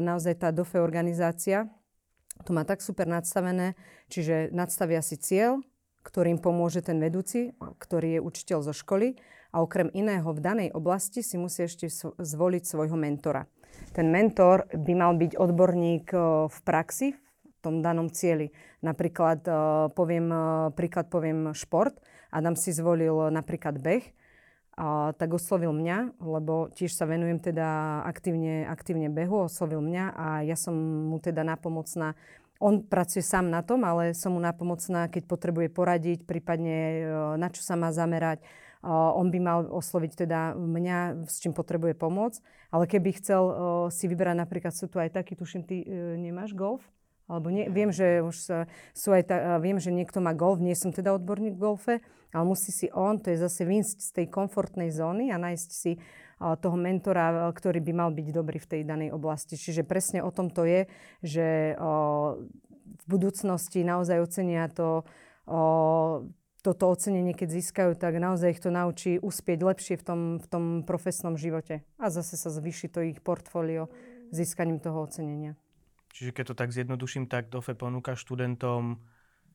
naozaj 0.00 0.40
tá 0.40 0.48
DOFE 0.54 0.80
organizácia 0.80 1.68
to 2.44 2.56
má 2.56 2.64
tak 2.64 2.80
super 2.80 3.04
nadstavené, 3.04 3.76
čiže 4.08 4.48
nadstavia 4.52 5.04
si 5.04 5.20
cieľ, 5.20 5.60
ktorým 6.00 6.40
pomôže 6.40 6.80
ten 6.80 6.96
vedúci, 6.96 7.52
ktorý 7.60 8.16
je 8.16 8.20
učiteľ 8.24 8.58
zo 8.64 8.72
školy 8.72 9.20
a 9.52 9.60
okrem 9.60 9.92
iného 9.92 10.24
v 10.32 10.40
danej 10.40 10.68
oblasti 10.72 11.20
si 11.20 11.36
musí 11.36 11.68
ešte 11.68 11.92
zvoliť 12.16 12.62
svojho 12.64 12.96
mentora. 12.96 13.44
Ten 13.92 14.08
mentor 14.08 14.64
by 14.72 14.92
mal 14.96 15.12
byť 15.20 15.36
odborník 15.36 16.06
v 16.48 16.58
praxi, 16.64 17.12
v 17.44 17.58
tom 17.60 17.84
danom 17.84 18.08
cieli. 18.08 18.48
Napríklad 18.80 19.44
poviem, 19.92 20.32
príklad 20.72 21.12
poviem 21.12 21.52
šport. 21.52 22.00
Adam 22.32 22.56
si 22.56 22.72
zvolil 22.72 23.28
napríklad 23.28 23.76
beh 23.76 24.04
a, 24.80 25.12
tak 25.12 25.36
oslovil 25.36 25.76
mňa, 25.76 26.16
lebo 26.24 26.72
tiež 26.72 26.96
sa 26.96 27.04
venujem 27.04 27.36
teda 27.36 28.00
aktívne, 28.08 28.64
aktívne 28.64 29.12
behu, 29.12 29.44
oslovil 29.44 29.84
mňa 29.84 30.04
a 30.16 30.26
ja 30.40 30.56
som 30.56 30.72
mu 31.12 31.20
teda 31.20 31.44
napomocná. 31.44 32.16
On 32.56 32.80
pracuje 32.80 33.20
sám 33.20 33.52
na 33.52 33.60
tom, 33.60 33.84
ale 33.84 34.16
som 34.16 34.32
mu 34.32 34.40
napomocná, 34.40 35.12
keď 35.12 35.28
potrebuje 35.28 35.68
poradiť, 35.68 36.24
prípadne 36.24 36.76
e, 36.76 37.00
na 37.36 37.52
čo 37.52 37.60
sa 37.60 37.76
má 37.76 37.92
zamerať. 37.92 38.40
On 38.80 39.28
by 39.28 39.38
mal 39.44 39.68
osloviť 39.68 40.24
teda 40.24 40.56
mňa, 40.56 41.28
s 41.28 41.44
čím 41.44 41.52
potrebuje 41.52 41.92
pomôcť. 42.00 42.40
Ale 42.72 42.88
keby 42.88 43.20
chcel 43.20 43.42
e, 43.44 43.54
si 43.92 44.08
vyberať, 44.08 44.36
napríklad 44.40 44.72
sú 44.72 44.88
tu 44.88 44.96
aj 44.96 45.12
takí, 45.12 45.36
tuším, 45.36 45.68
ty 45.68 45.84
e, 45.84 46.16
nemáš 46.16 46.56
golf? 46.56 46.80
Alebo 47.30 47.54
nie, 47.54 47.70
viem, 47.70 47.94
že 47.94 48.26
už 48.26 48.66
sú 48.90 49.08
aj 49.14 49.22
ta, 49.30 49.62
viem, 49.62 49.78
že 49.78 49.94
niekto 49.94 50.18
má 50.18 50.34
golf, 50.34 50.58
nie 50.58 50.74
som 50.74 50.90
teda 50.90 51.14
odborník 51.14 51.54
v 51.54 51.62
golfe, 51.62 51.94
ale 52.34 52.42
musí 52.42 52.74
si 52.74 52.90
on, 52.90 53.22
to 53.22 53.30
je 53.30 53.38
zase 53.38 53.62
výjsť 53.62 53.98
z 54.02 54.10
tej 54.18 54.26
komfortnej 54.26 54.90
zóny 54.90 55.30
a 55.30 55.38
nájsť 55.38 55.70
si 55.70 56.02
toho 56.40 56.74
mentora, 56.74 57.46
ktorý 57.54 57.78
by 57.84 57.92
mal 57.94 58.10
byť 58.10 58.26
dobrý 58.34 58.58
v 58.58 58.70
tej 58.70 58.82
danej 58.82 59.14
oblasti. 59.14 59.54
Čiže 59.54 59.86
presne 59.86 60.26
o 60.26 60.34
tom 60.34 60.50
to 60.50 60.66
je, 60.66 60.90
že 61.22 61.78
v 62.90 63.06
budúcnosti 63.06 63.86
naozaj 63.86 64.24
ocenia 64.24 64.66
to, 64.72 65.06
toto 66.60 66.84
ocenenie, 66.92 67.36
keď 67.36 67.48
získajú, 67.60 67.90
tak 67.96 68.16
naozaj 68.16 68.56
ich 68.56 68.62
to 68.64 68.72
naučí 68.72 69.20
uspieť 69.20 69.58
lepšie 69.60 69.94
v 70.00 70.04
tom, 70.04 70.20
v 70.40 70.46
tom 70.48 70.64
profesnom 70.82 71.36
živote. 71.36 71.84
A 72.00 72.08
zase 72.08 72.40
sa 72.40 72.48
zvýši 72.48 72.88
to 72.88 73.04
ich 73.04 73.20
portfólio 73.20 73.92
získaním 74.32 74.80
toho 74.80 75.04
ocenenia. 75.04 75.60
Čiže 76.10 76.30
keď 76.34 76.44
to 76.50 76.54
tak 76.58 76.70
zjednoduším, 76.74 77.30
tak 77.30 77.48
DOFE 77.48 77.78
ponúka 77.78 78.18
študentom 78.18 78.98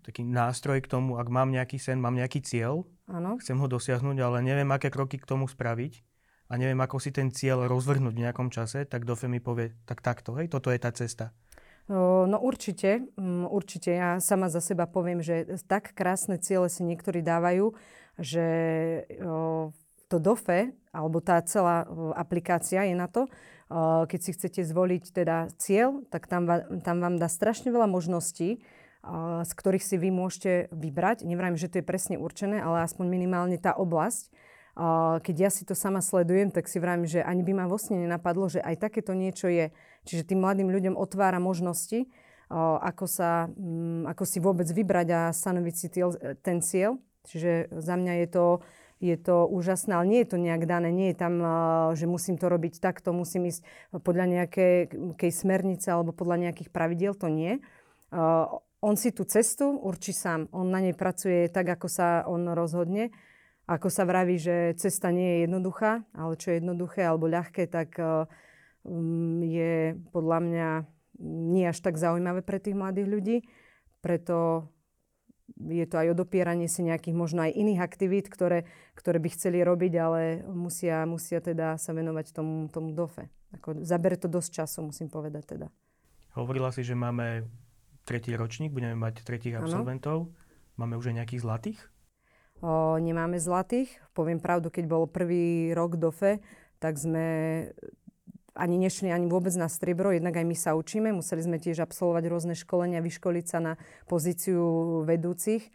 taký 0.05 0.21
nástroj 0.21 0.85
k 0.85 0.91
tomu, 0.91 1.17
ak 1.17 1.27
mám 1.33 1.49
nejaký 1.49 1.81
sen, 1.81 1.97
mám 1.97 2.13
nejaký 2.13 2.45
cieľ, 2.45 2.85
ano. 3.09 3.41
chcem 3.41 3.57
ho 3.57 3.65
dosiahnuť, 3.65 4.17
ale 4.21 4.45
neviem, 4.45 4.69
aké 4.69 4.93
kroky 4.93 5.17
k 5.17 5.25
tomu 5.25 5.49
spraviť 5.49 6.05
a 6.45 6.61
neviem, 6.61 6.77
ako 6.77 7.01
si 7.01 7.09
ten 7.09 7.33
cieľ 7.33 7.65
rozvrhnúť 7.65 8.13
v 8.13 8.23
nejakom 8.29 8.53
čase, 8.53 8.85
tak 8.85 9.09
DOFE 9.09 9.25
mi 9.25 9.41
povie, 9.41 9.73
tak 9.89 10.05
takto, 10.05 10.37
hej, 10.37 10.45
toto 10.45 10.69
je 10.69 10.77
tá 10.77 10.93
cesta. 10.93 11.33
No 11.85 12.37
určite, 12.41 13.13
mm, 13.13 13.45
určite. 13.45 13.93
Ja 13.93 14.17
sama 14.17 14.49
za 14.49 14.57
seba 14.57 14.89
poviem, 14.89 15.21
že 15.21 15.45
tak 15.69 15.93
krásne 15.93 16.41
ciele 16.41 16.65
si 16.65 16.81
niektorí 16.81 17.21
dávajú, 17.21 17.77
že 18.17 18.45
to 20.07 20.21
DOFE, 20.21 20.73
alebo 20.93 21.19
tá 21.19 21.41
celá 21.43 21.83
aplikácia 22.15 22.85
je 22.87 22.95
na 22.95 23.09
to, 23.11 23.27
keď 24.05 24.19
si 24.21 24.31
chcete 24.37 24.61
zvoliť 24.61 25.03
teda 25.11 25.49
cieľ, 25.57 26.05
tak 26.13 26.29
tam, 26.29 26.45
tam 26.85 26.97
vám 27.01 27.17
dá 27.17 27.25
strašne 27.25 27.73
veľa 27.73 27.89
možností, 27.89 28.61
z 29.41 29.51
ktorých 29.53 29.85
si 29.85 29.95
vy 30.01 30.09
môžete 30.09 30.69
vybrať. 30.73 31.25
Nevrajím, 31.25 31.57
že 31.57 31.69
to 31.69 31.81
je 31.81 31.85
presne 31.85 32.15
určené, 32.17 32.61
ale 32.61 32.85
aspoň 32.85 33.05
minimálne 33.09 33.57
tá 33.57 33.73
oblasť. 33.77 34.29
Keď 35.21 35.35
ja 35.39 35.49
si 35.53 35.63
to 35.63 35.71
sama 35.71 36.03
sledujem, 36.03 36.51
tak 36.51 36.67
si 36.67 36.83
vravím, 36.83 37.07
že 37.07 37.23
ani 37.23 37.45
by 37.45 37.53
ma 37.53 37.65
vo 37.65 37.79
sne 37.79 38.05
nenapadlo, 38.05 38.49
že 38.49 38.59
aj 38.59 38.81
takéto 38.81 39.15
niečo 39.15 39.47
je. 39.47 39.71
Čiže 40.03 40.33
tým 40.33 40.43
mladým 40.43 40.67
ľuďom 40.73 40.97
otvára 40.99 41.39
možnosti, 41.39 42.09
ako, 42.81 43.05
sa, 43.07 43.49
mm, 43.49 44.09
ako 44.11 44.23
si 44.27 44.37
vôbec 44.43 44.67
vybrať 44.69 45.07
a 45.15 45.21
stanoviť 45.33 45.75
si 45.77 45.87
ten 46.43 46.61
cieľ. 46.61 47.01
Čiže 47.25 47.73
za 47.73 47.95
mňa 47.97 48.13
je 48.25 48.27
to 48.29 48.45
je 49.03 49.15
to 49.19 49.43
úžasné, 49.51 49.91
ale 49.91 50.05
nie 50.07 50.19
je 50.23 50.29
to 50.31 50.37
nejak 50.39 50.63
dané, 50.63 50.89
nie 50.89 51.11
je 51.11 51.17
tam, 51.19 51.33
že 51.93 52.07
musím 52.07 52.39
to 52.39 52.47
robiť 52.47 52.79
takto, 52.79 53.11
musím 53.11 53.51
ísť 53.51 53.61
podľa 54.01 54.25
nejakej 54.31 55.31
smernice 55.35 55.91
alebo 55.91 56.15
podľa 56.15 56.47
nejakých 56.47 56.71
pravidiel, 56.71 57.11
to 57.11 57.27
nie. 57.27 57.59
On 58.85 58.95
si 58.95 59.11
tú 59.11 59.27
cestu 59.27 59.75
určí 59.75 60.15
sám, 60.15 60.47
on 60.55 60.71
na 60.71 60.79
nej 60.79 60.95
pracuje 60.95 61.51
tak, 61.51 61.67
ako 61.75 61.87
sa 61.91 62.23
on 62.29 62.55
rozhodne. 62.55 63.11
Ako 63.65 63.89
sa 63.89 64.05
vraví, 64.05 64.37
že 64.37 64.77
cesta 64.77 65.09
nie 65.09 65.25
je 65.25 65.49
jednoduchá, 65.49 66.05
ale 66.13 66.37
čo 66.37 66.53
je 66.53 66.61
jednoduché 66.61 67.01
alebo 67.01 67.25
ľahké, 67.25 67.65
tak 67.65 67.97
mm, 67.97 69.41
je 69.41 69.73
podľa 70.13 70.39
mňa 70.45 70.69
nie 71.49 71.65
až 71.65 71.81
tak 71.81 71.97
zaujímavé 71.97 72.45
pre 72.45 72.61
tých 72.61 72.77
mladých 72.77 73.09
ľudí. 73.09 73.37
Preto 74.05 74.69
je 75.55 75.85
to 75.87 75.95
aj 75.95 76.11
odopieranie 76.11 76.67
si 76.67 76.83
nejakých 76.83 77.15
možno 77.15 77.47
aj 77.47 77.55
iných 77.55 77.79
aktivít, 77.79 78.27
ktoré, 78.27 78.67
ktoré 78.95 79.17
by 79.23 79.29
chceli 79.31 79.63
robiť, 79.63 79.93
ale 79.95 80.21
musia, 80.51 81.07
musia 81.07 81.39
teda 81.39 81.79
sa 81.79 81.95
venovať 81.95 82.35
tomu, 82.35 82.67
tomu 82.67 82.91
DOFE. 82.91 83.31
Ako, 83.55 83.83
zabere 83.87 84.19
to 84.19 84.27
dosť 84.27 84.63
času, 84.63 84.91
musím 84.91 85.07
povedať 85.07 85.55
teda. 85.55 85.67
Hovorila 86.35 86.75
si, 86.75 86.83
že 86.83 86.91
máme 86.91 87.47
tretí 88.03 88.35
ročník, 88.35 88.75
budeme 88.75 88.99
mať 88.99 89.23
tretích 89.23 89.55
absolventov. 89.55 90.27
Ano. 90.27 90.35
Máme 90.75 90.99
už 90.99 91.15
aj 91.15 91.23
nejakých 91.23 91.43
zlatých? 91.47 91.79
O, 92.59 92.99
nemáme 92.99 93.39
zlatých. 93.39 93.95
Poviem 94.11 94.43
pravdu, 94.43 94.67
keď 94.67 94.85
bol 94.91 95.07
prvý 95.07 95.71
rok 95.71 95.95
DOFE, 95.95 96.43
tak 96.83 96.99
sme 96.99 97.25
ani 98.55 98.79
nešli 98.79 99.11
ani 99.11 99.27
vôbec 99.27 99.51
na 99.59 99.67
striebro, 99.67 100.15
jednak 100.15 100.39
aj 100.39 100.47
my 100.47 100.55
sa 100.55 100.79
učíme. 100.79 101.11
Museli 101.11 101.43
sme 101.43 101.59
tiež 101.59 101.83
absolvovať 101.83 102.23
rôzne 102.31 102.55
školenia, 102.55 103.03
vyškoliť 103.03 103.45
sa 103.45 103.59
na 103.59 103.73
pozíciu 104.07 105.03
vedúcich 105.03 105.67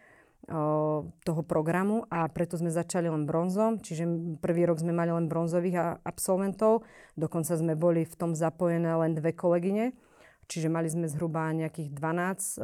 toho 1.23 1.43
programu 1.47 2.09
a 2.11 2.27
preto 2.27 2.59
sme 2.59 2.73
začali 2.73 3.07
len 3.07 3.29
bronzom, 3.29 3.79
čiže 3.79 4.35
prvý 4.43 4.67
rok 4.67 4.83
sme 4.83 4.91
mali 4.91 5.13
len 5.13 5.31
bronzových 5.31 6.03
absolventov, 6.03 6.83
dokonca 7.15 7.55
sme 7.55 7.79
boli 7.79 8.03
v 8.03 8.15
tom 8.19 8.35
zapojené 8.35 8.91
len 8.99 9.15
dve 9.15 9.31
kolegyne, 9.31 9.95
čiže 10.51 10.73
mali 10.73 10.91
sme 10.91 11.07
zhruba 11.07 11.53
nejakých 11.55 11.95
12, 11.95 12.57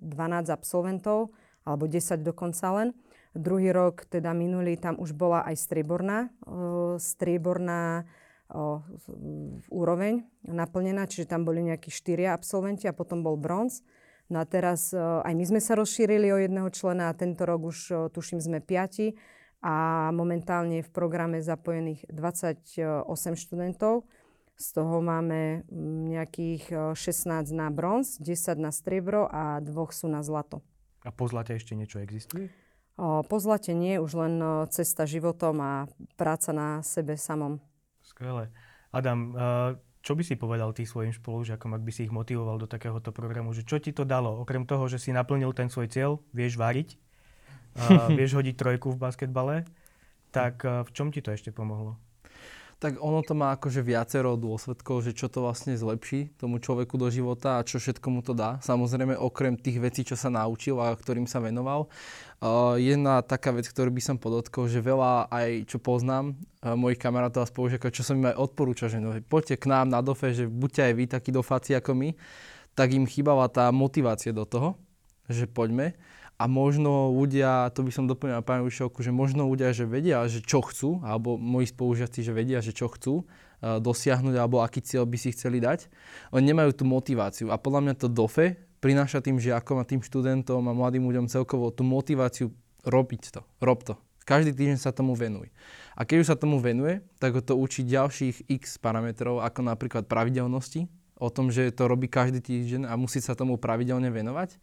12 0.00 0.50
absolventov, 0.50 1.30
alebo 1.62 1.86
10 1.86 2.24
dokonca 2.24 2.66
len. 2.82 2.88
Druhý 3.36 3.70
rok, 3.70 4.10
teda 4.10 4.34
minulý, 4.34 4.74
tam 4.74 4.98
už 4.98 5.14
bola 5.14 5.46
aj 5.46 5.54
strieborná, 5.60 6.34
strieborná 6.98 8.10
úroveň 9.72 10.22
naplnená, 10.44 11.08
čiže 11.08 11.30
tam 11.32 11.48
boli 11.48 11.64
nejakí 11.64 11.88
štyria 11.88 12.36
absolventi 12.36 12.84
a 12.84 12.96
potom 12.96 13.24
bol 13.24 13.40
bronz. 13.40 13.80
No 14.32 14.40
a 14.40 14.48
teraz 14.48 14.92
e, 14.92 15.00
aj 15.00 15.34
my 15.36 15.44
sme 15.44 15.60
sa 15.60 15.76
rozšírili 15.76 16.32
o 16.32 16.40
jedného 16.40 16.68
člena 16.72 17.12
a 17.12 17.16
tento 17.16 17.44
rok 17.44 17.68
už 17.68 17.78
e, 17.92 17.94
tuším 18.08 18.40
sme 18.40 18.58
piati 18.64 19.12
a 19.60 20.08
momentálne 20.16 20.80
je 20.80 20.88
v 20.88 20.92
programe 20.92 21.44
zapojených 21.44 22.08
28 22.08 23.04
študentov. 23.36 24.08
Z 24.54 24.66
toho 24.80 25.02
máme 25.02 25.66
nejakých 26.08 26.96
16 26.96 27.52
e, 27.52 27.52
na 27.52 27.68
bronz, 27.68 28.16
10 28.16 28.56
na 28.56 28.72
striebro 28.72 29.28
a 29.28 29.60
dvoch 29.60 29.92
sú 29.92 30.08
na 30.08 30.24
zlato. 30.24 30.64
A 31.04 31.12
po 31.12 31.28
zlate 31.28 31.52
ešte 31.52 31.76
niečo 31.76 32.00
existuje? 32.00 32.48
Po 32.96 33.36
zlate 33.42 33.74
nie, 33.74 33.98
už 33.98 34.12
len 34.14 34.34
cesta 34.70 35.04
životom 35.04 35.58
a 35.58 35.72
práca 36.14 36.54
na 36.54 36.80
sebe 36.86 37.18
samom. 37.18 37.58
Skvelé. 38.14 38.48
Adam, 38.94 39.34
čo 40.04 40.12
by 40.12 40.20
si 40.20 40.36
povedal 40.36 40.76
ty 40.76 40.84
svojim 40.84 41.16
spolužiakom, 41.16 41.72
ak 41.72 41.80
by 41.80 41.88
si 41.88 42.04
ich 42.04 42.12
motivoval 42.12 42.60
do 42.60 42.68
takéhoto 42.68 43.08
programu? 43.08 43.56
Že 43.56 43.64
čo 43.64 43.76
ti 43.80 43.90
to 43.96 44.04
dalo? 44.04 44.36
Okrem 44.44 44.68
toho, 44.68 44.84
že 44.84 45.00
si 45.00 45.16
naplnil 45.16 45.56
ten 45.56 45.72
svoj 45.72 45.88
cieľ, 45.88 46.20
vieš 46.36 46.60
variť, 46.60 47.00
uh, 47.80 48.12
vieš 48.18 48.36
hodiť 48.36 48.52
trojku 48.52 48.92
v 48.92 49.00
basketbale, 49.00 49.64
tak 50.28 50.60
uh, 50.60 50.84
v 50.84 50.90
čom 50.92 51.08
ti 51.08 51.24
to 51.24 51.32
ešte 51.32 51.56
pomohlo? 51.56 51.96
Tak 52.84 53.00
ono 53.00 53.24
to 53.24 53.32
má 53.32 53.56
akože 53.56 53.80
viacero 53.80 54.36
dôsledkov, 54.36 55.08
že 55.08 55.16
čo 55.16 55.32
to 55.32 55.40
vlastne 55.40 55.72
zlepší 55.72 56.36
tomu 56.36 56.60
človeku 56.60 57.00
do 57.00 57.08
života 57.08 57.56
a 57.56 57.64
čo 57.64 57.80
všetko 57.80 58.12
mu 58.12 58.20
to 58.20 58.36
dá. 58.36 58.60
Samozrejme, 58.60 59.16
okrem 59.16 59.56
tých 59.56 59.80
vecí, 59.80 60.04
čo 60.04 60.20
sa 60.20 60.28
naučil 60.28 60.76
a 60.76 60.92
ktorým 60.92 61.24
sa 61.24 61.40
venoval. 61.40 61.88
Uh, 62.44 62.76
jedna 62.76 63.24
taká 63.24 63.56
vec, 63.56 63.64
ktorú 63.64 63.88
by 63.88 64.04
som 64.04 64.16
podotkol, 64.20 64.68
že 64.68 64.84
veľa 64.84 65.32
aj 65.32 65.64
čo 65.64 65.80
poznám 65.80 66.36
uh, 66.36 66.76
mojich 66.76 67.00
kamarátov 67.00 67.48
a 67.48 67.48
spolužiakov, 67.48 67.88
čo 67.88 68.04
som 68.04 68.20
im 68.20 68.28
aj 68.28 68.36
odporúčal, 68.36 68.92
že 68.92 69.00
no, 69.00 69.16
poďte 69.32 69.56
k 69.56 69.72
nám 69.72 69.88
na 69.88 70.04
dofe, 70.04 70.36
že 70.36 70.44
buďte 70.44 70.84
aj 70.84 70.92
vy 70.92 71.04
takí 71.08 71.32
dofáci 71.32 71.72
ako 71.72 71.96
my, 71.96 72.12
tak 72.76 72.92
im 72.92 73.08
chýbala 73.08 73.48
tá 73.48 73.72
motivácia 73.72 74.28
do 74.28 74.44
toho, 74.44 74.76
že 75.24 75.48
poďme 75.48 75.96
a 76.34 76.44
možno 76.50 77.14
ľudia, 77.14 77.70
to 77.72 77.86
by 77.86 77.92
som 77.94 78.10
doplnil 78.10 78.42
pani 78.42 78.66
učiteľku, 78.66 79.00
že 79.06 79.14
možno 79.14 79.46
ľudia, 79.46 79.70
že 79.70 79.86
vedia, 79.86 80.26
že 80.26 80.42
čo 80.42 80.66
chcú, 80.66 80.98
alebo 81.06 81.38
moji 81.38 81.70
spolužiaci, 81.70 82.26
že 82.26 82.34
vedia, 82.34 82.58
že 82.58 82.74
čo 82.74 82.90
chcú 82.90 83.22
uh, 83.22 83.78
dosiahnuť, 83.78 84.34
alebo 84.34 84.58
aký 84.58 84.82
cieľ 84.82 85.06
by 85.06 85.14
si 85.14 85.30
chceli 85.30 85.62
dať, 85.62 85.86
oni 86.34 86.50
nemajú 86.50 86.74
tú 86.74 86.84
motiváciu. 86.84 87.54
A 87.54 87.56
podľa 87.56 87.80
mňa 87.86 87.94
to 87.94 88.10
DOFE 88.10 88.58
prináša 88.82 89.22
tým 89.22 89.38
žiakom 89.38 89.78
a 89.78 89.88
tým 89.88 90.02
študentom 90.02 90.60
a 90.66 90.76
mladým 90.76 91.06
ľuďom 91.06 91.30
celkovo 91.30 91.70
tú 91.70 91.86
motiváciu 91.86 92.50
robiť 92.82 93.22
to, 93.32 93.40
rob 93.62 93.80
to. 93.86 93.94
Každý 94.24 94.56
týždeň 94.56 94.80
sa 94.80 94.92
tomu 94.92 95.12
venuj. 95.12 95.52
A 95.94 96.08
keď 96.08 96.16
už 96.24 96.28
sa 96.32 96.36
tomu 96.36 96.56
venuje, 96.56 97.04
tak 97.20 97.36
ho 97.36 97.44
to 97.44 97.60
učí 97.60 97.84
ďalších 97.84 98.48
x 98.48 98.80
parametrov, 98.80 99.44
ako 99.44 99.60
napríklad 99.68 100.08
pravidelnosti, 100.08 100.88
o 101.20 101.28
tom, 101.28 101.52
že 101.52 101.70
to 101.72 101.86
robí 101.86 102.08
každý 102.08 102.40
týždeň 102.40 102.88
a 102.88 102.96
musí 102.96 103.20
sa 103.20 103.36
tomu 103.36 103.60
pravidelne 103.60 104.08
venovať. 104.08 104.58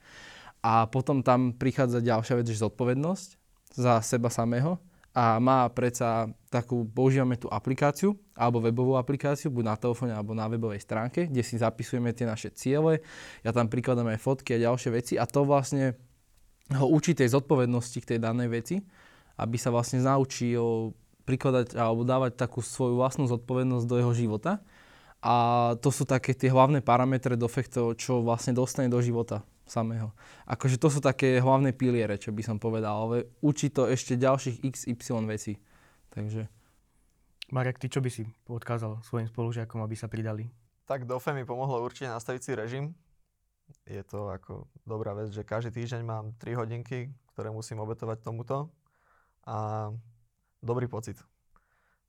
A 0.62 0.86
potom 0.86 1.26
tam 1.26 1.58
prichádza 1.58 2.06
ďalšia 2.06 2.38
vec, 2.38 2.46
že 2.46 2.62
zodpovednosť 2.62 3.30
za 3.74 3.98
seba 4.06 4.30
samého 4.30 4.78
a 5.12 5.42
má 5.44 5.68
predsa 5.68 6.32
takú, 6.48 6.88
používame 6.88 7.36
tú 7.36 7.52
aplikáciu 7.52 8.16
alebo 8.32 8.64
webovú 8.64 8.96
aplikáciu, 8.96 9.52
buď 9.52 9.64
na 9.68 9.76
telefóne 9.76 10.14
alebo 10.16 10.32
na 10.32 10.48
webovej 10.48 10.80
stránke, 10.80 11.28
kde 11.28 11.44
si 11.44 11.60
zapisujeme 11.60 12.16
tie 12.16 12.24
naše 12.24 12.48
ciele, 12.56 13.04
ja 13.44 13.52
tam 13.52 13.68
prikladám 13.68 14.08
aj 14.08 14.24
fotky 14.24 14.56
a 14.56 14.72
ďalšie 14.72 14.90
veci 14.96 15.14
a 15.20 15.28
to 15.28 15.44
vlastne 15.44 16.00
ho 16.72 16.88
učí 16.88 17.12
tej 17.12 17.36
zodpovednosti 17.36 18.00
k 18.00 18.10
tej 18.16 18.20
danej 18.24 18.48
veci, 18.48 18.76
aby 19.36 19.58
sa 19.60 19.74
vlastne 19.74 20.00
naučil 20.00 20.96
prikladať 21.28 21.76
alebo 21.76 22.08
dávať 22.08 22.40
takú 22.40 22.64
svoju 22.64 22.96
vlastnú 22.96 23.28
zodpovednosť 23.28 23.86
do 23.90 23.96
jeho 24.00 24.14
života. 24.16 24.64
A 25.22 25.76
to 25.84 25.94
sú 25.94 26.08
také 26.08 26.34
tie 26.34 26.50
hlavné 26.50 26.82
parametre 26.82 27.38
do 27.38 27.46
fekto, 27.46 27.94
čo 27.94 28.26
vlastne 28.26 28.58
dostane 28.58 28.90
do 28.90 28.98
života 29.04 29.46
samého. 29.72 30.12
Akože 30.44 30.76
to 30.76 30.92
sú 30.92 31.00
také 31.00 31.40
hlavné 31.40 31.72
piliere, 31.72 32.20
čo 32.20 32.36
by 32.36 32.44
som 32.44 32.60
povedal, 32.60 33.08
ale 33.08 33.32
učí 33.40 33.72
to 33.72 33.88
ešte 33.88 34.20
ďalších 34.20 34.60
XY 34.68 35.24
vecí. 35.32 35.56
Takže... 36.12 36.52
Marek, 37.52 37.84
ty 37.84 37.92
čo 37.92 38.00
by 38.00 38.08
si 38.08 38.24
odkázal 38.48 39.04
svojim 39.04 39.28
spolužiakom, 39.28 39.84
aby 39.84 39.96
sa 39.96 40.08
pridali? 40.08 40.48
Tak 40.88 41.04
DOFE 41.04 41.36
mi 41.36 41.44
pomohlo 41.44 41.84
určite 41.84 42.08
nastaviť 42.08 42.42
si 42.44 42.52
režim. 42.56 42.86
Je 43.88 44.04
to 44.08 44.32
ako 44.32 44.68
dobrá 44.88 45.12
vec, 45.16 45.32
že 45.32 45.48
každý 45.48 45.72
týždeň 45.84 46.02
mám 46.04 46.36
3 46.40 46.56
hodinky, 46.56 47.12
ktoré 47.32 47.52
musím 47.52 47.84
obetovať 47.84 48.24
tomuto 48.24 48.72
a 49.48 49.92
dobrý 50.64 50.88
pocit. 50.88 51.20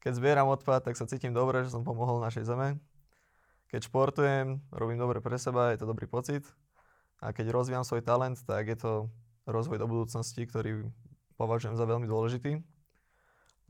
Keď 0.03 0.19
zbieram 0.19 0.51
odpad, 0.51 0.83
tak 0.87 0.95
sa 0.99 1.11
cítim 1.11 1.35
dobre, 1.35 1.63
že 1.63 1.75
som 1.75 1.87
pomohol 1.87 2.23
našej 2.23 2.47
zeme. 2.47 2.79
Keď 3.71 3.91
športujem, 3.91 4.63
robím 4.71 4.99
dobre 4.99 5.19
pre 5.19 5.39
seba, 5.43 5.75
je 5.75 5.83
to 5.83 5.91
dobrý 5.91 6.07
pocit. 6.11 6.47
A 7.23 7.31
keď 7.31 7.55
rozvíjam 7.55 7.87
svoj 7.87 8.03
talent, 8.03 8.35
tak 8.43 8.67
je 8.67 8.75
to 8.75 8.93
rozvoj 9.47 9.79
do 9.79 9.87
budúcnosti, 9.87 10.43
ktorý 10.43 10.91
považujem 11.39 11.79
za 11.79 11.87
veľmi 11.87 12.11
dôležitý. 12.11 12.59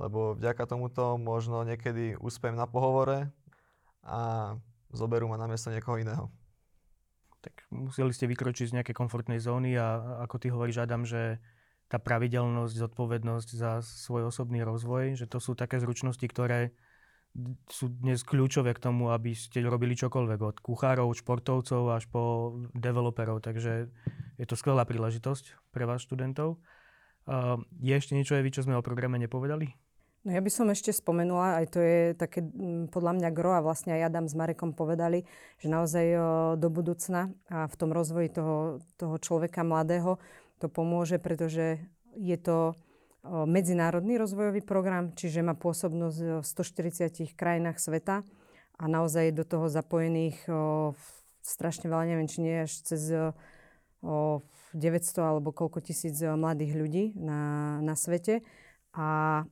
Lebo 0.00 0.32
vďaka 0.32 0.64
tomuto 0.64 1.20
možno 1.20 1.60
niekedy 1.68 2.16
úspem 2.16 2.56
na 2.56 2.64
pohovore 2.64 3.28
a 4.00 4.56
zoberú 4.88 5.28
ma 5.28 5.36
na 5.36 5.44
miesto 5.44 5.68
niekoho 5.68 6.00
iného. 6.00 6.32
Tak 7.44 7.68
museli 7.68 8.16
ste 8.16 8.24
vykročiť 8.24 8.72
z 8.72 8.76
nejakej 8.80 8.96
komfortnej 8.96 9.36
zóny 9.36 9.76
a 9.76 10.00
ako 10.24 10.36
ty 10.40 10.46
hovoríš, 10.48 10.80
Adam, 10.80 11.04
že 11.04 11.36
tá 11.92 12.00
pravidelnosť, 12.00 12.72
zodpovednosť 12.72 13.48
za 13.52 13.84
svoj 13.84 14.32
osobný 14.32 14.64
rozvoj, 14.64 15.12
že 15.20 15.28
to 15.28 15.44
sú 15.44 15.52
také 15.52 15.76
zručnosti, 15.76 16.24
ktoré 16.24 16.72
sú 17.68 17.88
dnes 17.88 18.20
kľúčové 18.20 18.76
k 18.76 18.82
tomu, 18.84 19.08
aby 19.08 19.32
ste 19.32 19.64
robili 19.64 19.96
čokoľvek, 19.96 20.40
od 20.40 20.56
kuchárov, 20.60 21.16
športovcov 21.16 21.82
až 21.92 22.04
po 22.12 22.54
developerov. 22.76 23.40
Takže 23.40 23.88
je 24.36 24.46
to 24.46 24.54
skvelá 24.56 24.84
príležitosť 24.84 25.72
pre 25.72 25.88
vás 25.88 26.04
študentov. 26.04 26.60
Uh, 27.24 27.62
je 27.80 27.94
ešte 27.94 28.12
niečo, 28.12 28.36
vy, 28.36 28.50
čo 28.52 28.66
sme 28.66 28.76
o 28.76 28.84
programe 28.84 29.16
nepovedali? 29.16 29.72
No 30.22 30.30
ja 30.30 30.38
by 30.38 30.50
som 30.54 30.70
ešte 30.70 30.94
spomenula, 30.94 31.58
aj 31.58 31.66
to 31.74 31.78
je 31.82 32.14
také 32.14 32.46
podľa 32.94 33.18
mňa 33.18 33.28
gro 33.34 33.58
a 33.58 33.64
vlastne 33.64 33.98
aj 33.98 34.06
Adam 34.06 34.30
s 34.30 34.38
Marekom 34.38 34.70
povedali, 34.70 35.26
že 35.58 35.66
naozaj 35.66 36.14
do 36.62 36.68
budúcna 36.70 37.34
a 37.50 37.66
v 37.66 37.74
tom 37.74 37.90
rozvoji 37.90 38.30
toho, 38.30 38.78
toho 38.94 39.18
človeka 39.18 39.66
mladého 39.66 40.22
to 40.62 40.70
pomôže, 40.70 41.18
pretože 41.18 41.82
je 42.14 42.38
to 42.38 42.78
medzinárodný 43.22 44.18
rozvojový 44.18 44.66
program, 44.66 45.14
čiže 45.14 45.46
má 45.46 45.54
pôsobnosť 45.54 46.42
v 46.42 46.46
140 46.46 47.38
krajinách 47.38 47.78
sveta 47.78 48.26
a 48.78 48.84
naozaj 48.90 49.30
je 49.30 49.38
do 49.38 49.46
toho 49.46 49.70
zapojených 49.70 50.42
o, 50.50 50.92
strašne 51.38 51.86
veľa, 51.86 52.10
neviem, 52.10 52.26
či 52.26 52.42
nie 52.42 52.66
až 52.66 52.82
cez 52.82 53.14
o, 53.14 54.42
900 54.74 55.22
alebo 55.22 55.54
koľko 55.54 55.78
tisíc 55.84 56.18
mladých 56.18 56.72
ľudí 56.74 57.04
na, 57.14 57.78
na 57.84 57.94
svete. 57.94 58.42
A 58.96 59.42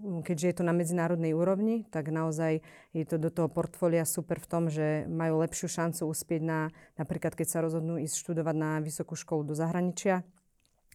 keďže 0.00 0.46
je 0.52 0.56
to 0.60 0.64
na 0.64 0.76
medzinárodnej 0.76 1.32
úrovni, 1.32 1.88
tak 1.88 2.12
naozaj 2.12 2.60
je 2.92 3.04
to 3.08 3.16
do 3.16 3.32
toho 3.32 3.48
portfólia 3.48 4.04
super 4.04 4.36
v 4.36 4.50
tom, 4.50 4.68
že 4.68 5.08
majú 5.08 5.40
lepšiu 5.40 5.72
šancu 5.72 6.04
uspieť 6.04 6.42
na, 6.44 6.60
napríklad 7.00 7.32
keď 7.32 7.46
sa 7.48 7.62
rozhodnú 7.64 7.96
ísť 8.02 8.16
študovať 8.20 8.56
na 8.56 8.70
vysokú 8.84 9.16
školu 9.16 9.48
do 9.48 9.54
zahraničia, 9.56 10.20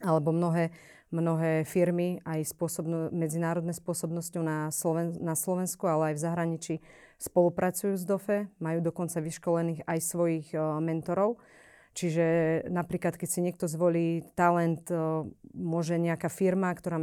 alebo 0.02 0.34
mnohé 0.34 0.74
mnohé 1.12 1.67
firmy 1.67 2.24
aj 2.24 2.56
spôsobno, 2.56 3.12
medzinárodné 3.12 3.76
spôsobnosťou 3.76 4.41
na, 4.41 4.71
Sloven, 4.71 5.19
na 5.19 5.36
Slovensku, 5.36 5.84
ale 5.86 6.12
aj 6.12 6.15
v 6.17 6.24
zahraničí 6.24 6.76
spolupracujú 7.19 7.93
s 8.00 8.04
DOFE, 8.08 8.50
majú 8.58 8.80
dokonca 8.82 9.21
vyškolených 9.21 9.86
aj 9.86 10.00
svojich 10.02 10.47
uh, 10.56 10.80
mentorov. 10.82 11.38
Čiže 11.91 12.26
napríklad, 12.71 13.19
keď 13.19 13.28
si 13.28 13.43
niekto 13.43 13.67
zvolí 13.67 14.24
talent, 14.34 14.88
uh, 14.89 15.28
môže 15.52 16.00
nejaká 16.00 16.32
firma, 16.32 16.71
ktorá 16.71 16.97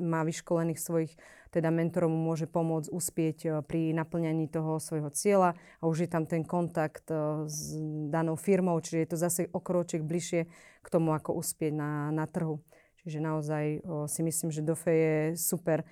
má 0.00 0.20
vyškolených 0.22 0.78
svojich 0.78 1.12
teda 1.50 1.74
mentorov, 1.74 2.14
môže 2.14 2.46
pomôcť 2.46 2.94
uspieť 2.94 3.38
uh, 3.44 3.52
pri 3.66 3.90
naplňaní 3.92 4.46
toho 4.46 4.78
svojho 4.78 5.10
cieľa 5.10 5.58
a 5.82 5.90
už 5.90 6.06
je 6.06 6.08
tam 6.08 6.24
ten 6.24 6.46
kontakt 6.46 7.10
s 7.50 7.74
danou 8.08 8.38
firmou, 8.38 8.78
čiže 8.78 8.98
je 9.02 9.10
to 9.10 9.18
zase 9.18 9.42
okroček 9.50 10.06
bližšie 10.06 10.46
k 10.80 10.88
tomu, 10.88 11.12
ako 11.12 11.36
uspieť 11.36 11.74
na, 11.74 12.14
na 12.14 12.24
trhu. 12.30 12.62
Čiže 13.04 13.18
naozaj 13.22 13.64
si 14.10 14.20
myslím, 14.26 14.50
že 14.50 14.66
DOFE 14.66 14.92
je 14.92 15.16
super 15.38 15.86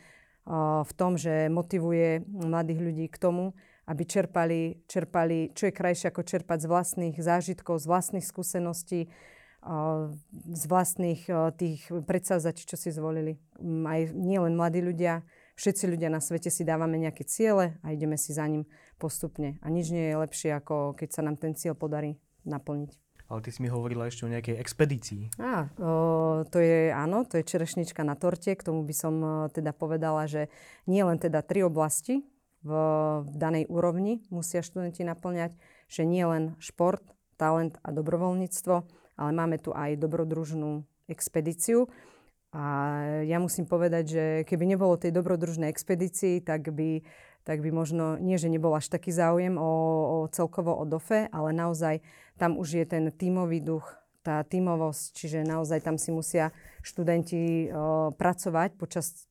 v 0.83 0.93
tom, 0.95 1.19
že 1.19 1.51
motivuje 1.51 2.23
mladých 2.27 2.81
ľudí 2.81 3.07
k 3.11 3.19
tomu, 3.19 3.55
aby 3.87 4.03
čerpali, 4.03 4.83
čerpali, 4.91 5.55
čo 5.55 5.71
je 5.71 5.75
krajšie 5.75 6.11
ako 6.11 6.23
čerpať 6.27 6.59
z 6.63 6.71
vlastných 6.71 7.17
zážitkov, 7.19 7.79
z 7.79 7.87
vlastných 7.87 8.27
skúseností, 8.27 9.11
z 10.51 10.65
vlastných 10.67 11.23
tých 11.59 11.91
predsavzatí, 11.91 12.67
čo 12.67 12.79
si 12.79 12.91
zvolili. 12.95 13.39
Aj 13.63 14.03
nie 14.15 14.39
len 14.39 14.55
mladí 14.59 14.83
ľudia, 14.83 15.23
všetci 15.55 15.87
ľudia 15.91 16.11
na 16.11 16.19
svete 16.19 16.51
si 16.51 16.67
dávame 16.67 16.99
nejaké 16.99 17.27
ciele 17.27 17.79
a 17.83 17.95
ideme 17.95 18.15
si 18.19 18.35
za 18.35 18.47
ním 18.47 18.67
postupne. 18.99 19.59
A 19.63 19.71
nič 19.71 19.91
nie 19.91 20.11
je 20.11 20.19
lepšie, 20.19 20.51
ako 20.55 20.95
keď 20.99 21.09
sa 21.11 21.23
nám 21.23 21.39
ten 21.39 21.55
cieľ 21.55 21.79
podarí 21.79 22.19
naplniť. 22.47 23.06
Ale 23.27 23.43
ty 23.43 23.51
si 23.51 23.59
mi 23.59 23.67
hovorila 23.67 24.07
ešte 24.07 24.23
o 24.23 24.33
nejakej 24.33 24.57
expedícii. 24.63 25.35
Á, 25.43 25.67
o, 25.83 26.47
to 26.47 26.63
je, 26.63 26.95
áno, 26.95 27.27
to 27.27 27.43
je 27.43 27.49
čerešnička 27.49 28.07
na 28.07 28.15
torte. 28.15 28.55
K 28.55 28.63
tomu 28.63 28.87
by 28.87 28.95
som 28.95 29.15
o, 29.19 29.33
teda 29.51 29.75
povedala, 29.75 30.31
že 30.31 30.47
nie 30.87 31.03
len 31.03 31.19
teda 31.19 31.43
tri 31.43 31.67
oblasti 31.67 32.23
v, 32.63 32.71
v 33.27 33.35
danej 33.35 33.67
úrovni 33.67 34.23
musia 34.31 34.63
študenti 34.63 35.03
naplňať, 35.03 35.59
že 35.91 36.07
nie 36.07 36.23
len 36.23 36.55
šport, 36.63 37.03
talent 37.37 37.77
a 37.85 37.93
dobrovoľníctvo, 37.93 38.75
ale 39.21 39.31
máme 39.35 39.61
tu 39.61 39.71
aj 39.75 40.01
dobrodružnú 40.01 40.87
expedíciu. 41.07 41.87
A 42.57 42.65
ja 43.29 43.37
musím 43.37 43.69
povedať, 43.69 44.05
že 44.09 44.25
keby 44.49 44.65
nebolo 44.65 44.97
tej 44.97 45.13
dobrodružnej 45.13 45.69
expedícii, 45.69 46.41
tak 46.41 46.73
by 46.73 47.05
tak 47.47 47.63
by 47.63 47.71
možno, 47.71 48.19
nie 48.19 48.35
že 48.43 48.51
nebol 48.51 48.75
až 48.75 48.91
taký 48.91 49.15
záujem 49.15 49.55
o, 49.55 49.63
o 49.63 50.17
celkovo 50.35 50.75
o 50.75 50.83
DOFE, 50.83 51.31
ale 51.31 51.55
naozaj 51.55 52.03
tam 52.35 52.59
už 52.59 52.83
je 52.83 52.85
ten 52.85 53.15
tímový 53.15 53.63
duch, 53.63 53.87
tá 54.27 54.43
tímovosť, 54.43 55.15
čiže 55.15 55.39
naozaj 55.47 55.87
tam 55.87 55.95
si 55.95 56.11
musia 56.11 56.51
študenti 56.83 57.71
o, 57.71 58.11
pracovať 58.11 58.75
počas 58.75 59.31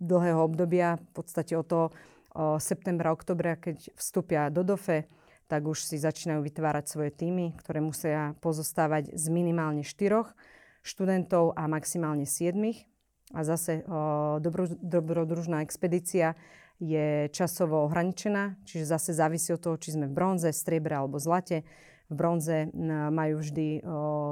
dlhého 0.00 0.40
obdobia, 0.40 0.96
v 0.96 1.12
podstate 1.12 1.52
od 1.52 1.68
toho 1.68 1.86
o, 2.32 2.56
septembra, 2.56 3.12
oktobra, 3.12 3.60
keď 3.60 3.92
vstúpia 3.92 4.48
do 4.48 4.64
DOFE, 4.64 5.04
tak 5.44 5.68
už 5.68 5.84
si 5.84 6.00
začínajú 6.00 6.40
vytvárať 6.40 6.88
svoje 6.88 7.12
týmy, 7.12 7.52
ktoré 7.60 7.84
musia 7.84 8.32
pozostávať 8.40 9.12
z 9.12 9.26
minimálne 9.28 9.84
štyroch 9.84 10.32
študentov 10.80 11.52
a 11.60 11.68
maximálne 11.68 12.24
siedmých. 12.24 12.88
A 13.36 13.44
zase 13.44 13.84
o, 13.84 14.40
dobro, 14.40 14.64
dobrodružná 14.80 15.60
expedícia 15.60 16.40
je 16.80 17.28
časovo 17.28 17.84
ohraničená, 17.84 18.56
čiže 18.64 18.88
zase 18.88 19.12
závisí 19.12 19.52
od 19.52 19.60
toho, 19.60 19.76
či 19.76 20.00
sme 20.00 20.08
v 20.08 20.16
bronze, 20.16 20.48
striebre 20.48 20.96
alebo 20.96 21.20
zlate. 21.20 21.62
V 22.08 22.14
bronze 22.16 22.72
majú 23.12 23.38
vždy 23.44 23.84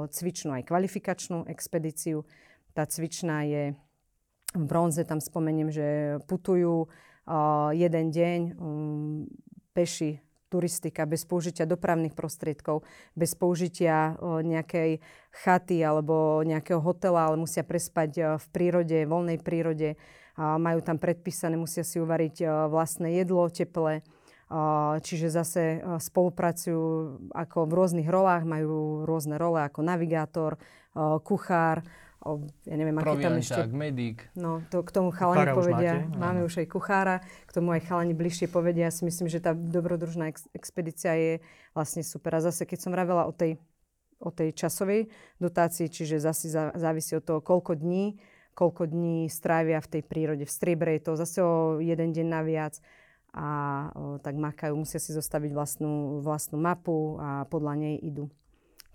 cvičnú 0.09 0.57
aj 0.57 0.67
kvalifikačnú 0.67 1.45
expedíciu. 1.45 2.25
Tá 2.73 2.89
cvičná 2.89 3.45
je 3.45 3.77
v 4.57 4.63
bronze, 4.65 5.05
tam 5.05 5.21
spomeniem, 5.21 5.69
že 5.69 6.17
putujú 6.25 6.89
jeden 7.71 8.05
deň 8.09 8.39
peši 9.77 10.19
turistika 10.49 11.05
bez 11.05 11.29
použitia 11.29 11.69
dopravných 11.69 12.17
prostriedkov, 12.17 12.81
bez 13.13 13.37
použitia 13.37 14.17
nejakej 14.41 14.97
chaty 15.29 15.85
alebo 15.85 16.41
nejakého 16.41 16.81
hotela, 16.81 17.29
ale 17.29 17.37
musia 17.37 17.61
prespať 17.61 18.41
v 18.41 18.45
prírode, 18.49 19.05
voľnej 19.05 19.37
prírode 19.37 20.01
majú 20.39 20.79
tam 20.79 20.95
predpísané, 20.95 21.59
musia 21.59 21.83
si 21.83 21.99
uvariť 21.99 22.47
vlastné 22.71 23.19
jedlo 23.19 23.51
teplé, 23.51 24.07
čiže 25.03 25.27
zase 25.27 25.83
spolupracujú 25.99 26.81
ako 27.35 27.67
v 27.67 27.71
rôznych 27.75 28.07
rolách, 28.07 28.47
majú 28.47 29.03
rôzne 29.03 29.35
role 29.35 29.59
ako 29.59 29.83
navigátor, 29.83 30.55
kuchár, 31.27 31.83
ja 32.67 32.75
neviem, 32.75 32.95
aký 32.99 33.23
tam 33.23 33.39
ešte... 33.39 33.63
medic. 33.71 34.27
No, 34.35 34.59
to 34.67 34.83
k 34.83 34.91
tomu 34.91 35.15
chalani 35.15 35.55
povedia, 35.55 36.03
máte? 36.03 36.19
máme 36.19 36.39
už 36.43 36.63
aj 36.63 36.67
kuchára, 36.67 37.23
k 37.47 37.51
tomu 37.55 37.71
aj 37.71 37.87
chalani 37.87 38.11
bližšie 38.11 38.51
povedia. 38.51 38.91
Ja 38.91 38.93
si 38.93 39.07
myslím, 39.07 39.31
že 39.31 39.39
tá 39.39 39.55
dobrodružná 39.55 40.27
ex- 40.27 40.51
expedícia 40.51 41.15
je 41.15 41.33
vlastne 41.71 42.03
super. 42.03 42.35
A 42.35 42.43
zase, 42.43 42.67
keď 42.67 42.79
som 42.83 42.91
vravela 42.91 43.23
o 43.23 43.31
tej, 43.31 43.55
o 44.19 44.35
tej 44.35 44.51
časovej 44.51 45.07
dotácii, 45.39 45.87
čiže 45.87 46.19
zase 46.19 46.51
závisí 46.51 47.15
od 47.15 47.23
toho, 47.23 47.39
koľko 47.39 47.79
dní 47.79 48.19
koľko 48.59 48.91
dní 48.91 49.31
strávia 49.31 49.79
v 49.79 49.87
tej 49.87 50.03
prírode. 50.03 50.43
V 50.43 50.51
striebre 50.51 50.99
je 50.99 51.07
to 51.07 51.13
zase 51.15 51.39
o 51.39 51.79
jeden 51.79 52.11
deň 52.11 52.27
naviac 52.27 52.75
a 53.31 53.47
o, 53.95 54.19
tak 54.19 54.35
makajú, 54.35 54.75
musia 54.75 54.99
si 54.99 55.15
zostaviť 55.15 55.55
vlastnú, 55.55 56.19
vlastnú 56.19 56.59
mapu 56.59 57.15
a 57.23 57.47
podľa 57.47 57.79
nej 57.79 57.95
idú. 58.03 58.27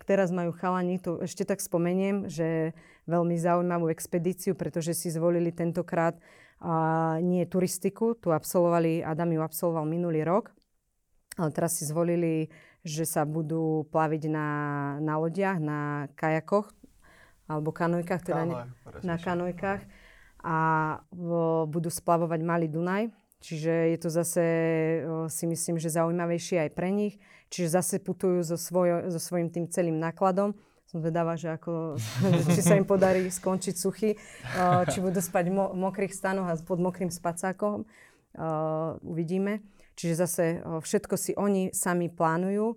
Teraz 0.05 0.29
majú 0.29 0.53
chalani, 0.53 1.01
to 1.01 1.25
ešte 1.25 1.49
tak 1.49 1.65
spomeniem, 1.65 2.29
že 2.29 2.77
veľmi 3.09 3.41
zaujímavú 3.41 3.89
expedíciu, 3.89 4.53
pretože 4.53 4.93
si 4.93 5.09
zvolili 5.09 5.49
tentokrát 5.49 6.21
a 6.61 7.17
nie 7.25 7.49
turistiku, 7.49 8.13
tu 8.13 8.29
absolvovali, 8.29 9.01
Adam 9.01 9.33
ju 9.33 9.41
absolvoval 9.41 9.89
minulý 9.89 10.21
rok, 10.29 10.53
ale 11.41 11.51
teraz 11.57 11.81
si 11.81 11.89
zvolili, 11.89 12.53
že 12.85 13.09
sa 13.09 13.25
budú 13.25 13.89
plaviť 13.89 14.29
na, 14.29 14.49
na 15.01 15.17
lodiach, 15.17 15.57
na 15.57 16.13
kajakoch, 16.21 16.69
alebo 17.45 17.71
kanojkách, 17.73 18.23
teda 18.25 18.43
Kanoj, 18.45 18.65
na 19.05 19.17
kanojkách 19.21 19.83
a 20.45 20.59
v, 21.09 21.29
budú 21.69 21.89
splavovať 21.89 22.41
Malý 22.45 22.69
Dunaj. 22.69 23.09
Čiže 23.45 23.73
je 23.93 23.99
to 24.01 24.09
zase, 24.09 24.45
o, 25.05 25.29
si 25.29 25.45
myslím, 25.45 25.77
že 25.77 25.93
zaujímavejšie 25.93 26.65
aj 26.65 26.71
pre 26.73 26.89
nich. 26.89 27.21
Čiže 27.53 27.77
zase 27.77 27.95
putujú 28.01 28.41
so, 28.41 28.57
svojo, 28.57 29.09
so 29.13 29.21
svojím 29.21 29.53
tým 29.53 29.69
celým 29.69 30.01
nákladom. 30.01 30.57
Som 30.89 31.05
zvedavá, 31.05 31.37
že 31.37 31.53
ako, 31.53 32.01
či 32.57 32.61
sa 32.65 32.77
im 32.77 32.89
podarí 32.89 33.29
skončiť 33.29 33.75
suchy, 33.77 34.17
o, 34.17 34.89
či 34.89 35.01
budú 35.05 35.21
spať 35.21 35.53
v 35.53 35.55
mo, 35.57 35.67
mokrých 35.77 36.13
stanoch 36.13 36.49
a 36.49 36.57
pod 36.57 36.81
mokrým 36.81 37.13
spacákom. 37.13 37.85
O, 37.85 38.49
uvidíme. 39.05 39.61
Čiže 39.95 40.15
zase 40.15 40.45
všetko 40.63 41.15
si 41.15 41.33
oni 41.39 41.71
sami 41.71 42.11
plánujú. 42.11 42.75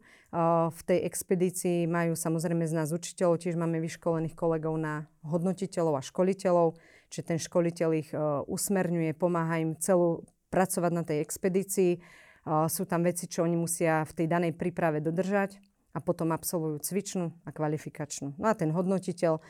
V 0.69 0.81
tej 0.85 0.99
expedícii 1.07 1.87
majú 1.89 2.13
samozrejme 2.13 2.67
z 2.67 2.77
nás 2.77 2.91
učiteľov, 2.93 3.41
tiež 3.41 3.55
máme 3.57 3.79
vyškolených 3.81 4.35
kolegov 4.35 4.75
na 4.77 5.07
hodnotiteľov 5.23 5.97
a 5.97 6.05
školiteľov, 6.05 6.75
čiže 7.09 7.23
ten 7.25 7.39
školiteľ 7.39 7.89
ich 7.95 8.11
usmerňuje, 8.45 9.15
pomáha 9.15 9.63
im 9.63 9.79
celú 9.79 10.27
pracovať 10.51 10.91
na 10.93 11.03
tej 11.07 11.23
expedícii. 11.23 12.03
Sú 12.67 12.83
tam 12.87 13.07
veci, 13.07 13.27
čo 13.27 13.43
oni 13.43 13.55
musia 13.55 14.03
v 14.07 14.13
tej 14.23 14.27
danej 14.27 14.53
príprave 14.55 14.99
dodržať 14.99 15.59
a 15.95 16.03
potom 16.03 16.29
absolvujú 16.29 16.79
cvičnú 16.83 17.33
a 17.47 17.49
kvalifikačnú. 17.49 18.37
No 18.37 18.51
a 18.51 18.53
ten 18.53 18.69
hodnotiteľ 18.69 19.41